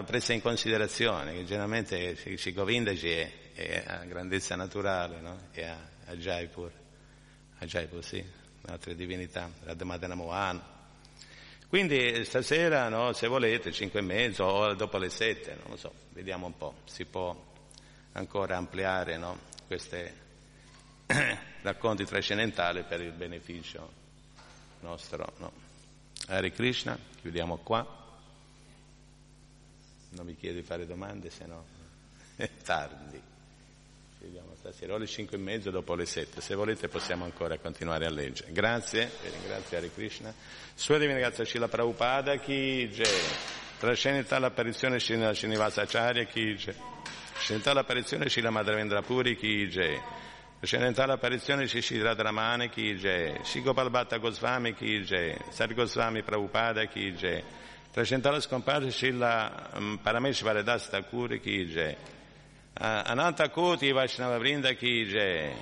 presa 0.03 0.33
in 0.33 0.41
considerazione, 0.41 1.31
che 1.31 1.45
generalmente 1.45 2.15
si 2.15 2.51
Govindaji 2.51 3.09
è, 3.11 3.31
è 3.53 3.83
a 3.85 4.03
grandezza 4.05 4.55
naturale, 4.55 5.21
no? 5.21 5.41
E 5.51 5.63
a, 5.63 5.77
a 6.07 6.15
Jaipur, 6.15 6.71
a 7.59 7.65
Jaipur 7.67 8.03
sì, 8.03 8.25
altre 8.65 8.95
divinità, 8.95 9.47
Radhamadana 9.61 10.15
Mohan, 10.15 10.59
quindi 11.67 12.25
stasera, 12.25 12.89
no, 12.89 13.13
se 13.13 13.27
volete, 13.27 13.71
cinque 13.71 13.99
e 13.99 14.01
mezzo 14.01 14.43
o 14.43 14.73
dopo 14.73 14.97
le 14.97 15.09
sette, 15.09 15.53
non 15.61 15.69
lo 15.69 15.77
so, 15.77 15.93
vediamo 16.09 16.47
un 16.47 16.57
po', 16.57 16.77
si 16.85 17.05
può 17.05 17.39
ancora 18.13 18.57
ampliare 18.57 19.17
no, 19.17 19.37
questi 19.67 20.01
racconti 21.61 22.05
trascendentali 22.05 22.81
per 22.85 23.01
il 23.01 23.11
beneficio 23.11 23.87
nostro. 24.79 25.31
No. 25.37 25.51
Hare 26.25 26.51
Krishna, 26.51 26.97
chiudiamo 27.21 27.57
qua. 27.57 28.00
Non 30.11 30.25
mi 30.25 30.35
chiedo 30.35 30.59
di 30.59 30.63
fare 30.63 30.85
domande, 30.85 31.29
se 31.29 31.45
no 31.45 31.65
è 32.35 32.49
tardi. 32.63 33.21
Vediamo 34.19 34.53
stasera, 34.57 34.93
ore 34.93 35.07
5 35.07 35.35
e 35.35 35.39
mezzo 35.39 35.71
dopo 35.71 35.95
le 35.95 36.05
7. 36.05 36.41
Se 36.41 36.53
volete 36.53 36.87
possiamo 36.87 37.23
ancora 37.23 37.57
continuare 37.57 38.05
a 38.05 38.11
leggere. 38.11 38.51
Grazie, 38.51 39.09
e 39.23 39.29
ringrazio 39.29 39.77
Hare 39.77 39.91
Krishna. 39.91 40.33
Sua 40.75 40.97
Divina 40.97 41.17
Grazia 41.17 41.43
Shila 41.45 41.67
Prabhupada, 41.67 42.37
chi 42.37 42.87
Jai. 42.89 43.05
Trascendita 43.79 44.37
l'apparizione 44.37 44.99
Shila 44.99 45.33
Srinivasa 45.33 45.81
Acharya, 45.81 46.25
chi 46.25 46.53
Jai. 46.55 46.75
Trascendita 47.31 47.73
l'apparizione 47.73 48.29
Shila 48.29 48.51
Madhavendra 48.51 49.01
Puri, 49.01 49.35
chi 49.35 49.67
Jai. 49.67 49.99
Trascendita 50.59 51.07
l'apparizione 51.07 51.65
Shishi 51.65 51.99
Radramane, 51.99 52.69
chi 52.69 52.95
Jai. 52.95 53.43
Shigopal 53.43 53.89
Bhatta 53.89 54.17
Goswami, 54.17 54.75
chi 54.75 55.01
Jai. 55.01 55.35
Sari 55.49 55.73
Goswami 55.73 56.21
Prabhupada, 56.21 56.85
chi 56.85 57.11
Jai. 57.13 57.43
300 57.91 58.39
scomparsi 58.39 58.91
sulla 58.91 59.69
mm, 59.77 59.95
paramesi 59.95 60.43
paredas 60.43 60.89
da 60.89 61.03
cure 61.03 61.39
chige. 61.39 61.97
Ah, 62.73 63.01
Ananta 63.01 63.49
koti 63.49 63.91
Vaishnava 63.91 64.37
brinda 64.37 64.73
chige. 64.73 65.53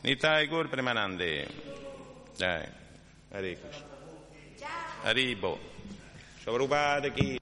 Nitai 0.00 0.46
gur 0.48 0.68
premanande. 0.68 1.46
Dai. 2.36 2.66
arrivo 3.30 3.60
Krishna. 3.68 3.94
Haribo. 5.02 5.58
chi 6.42 7.12
chige. 7.12 7.38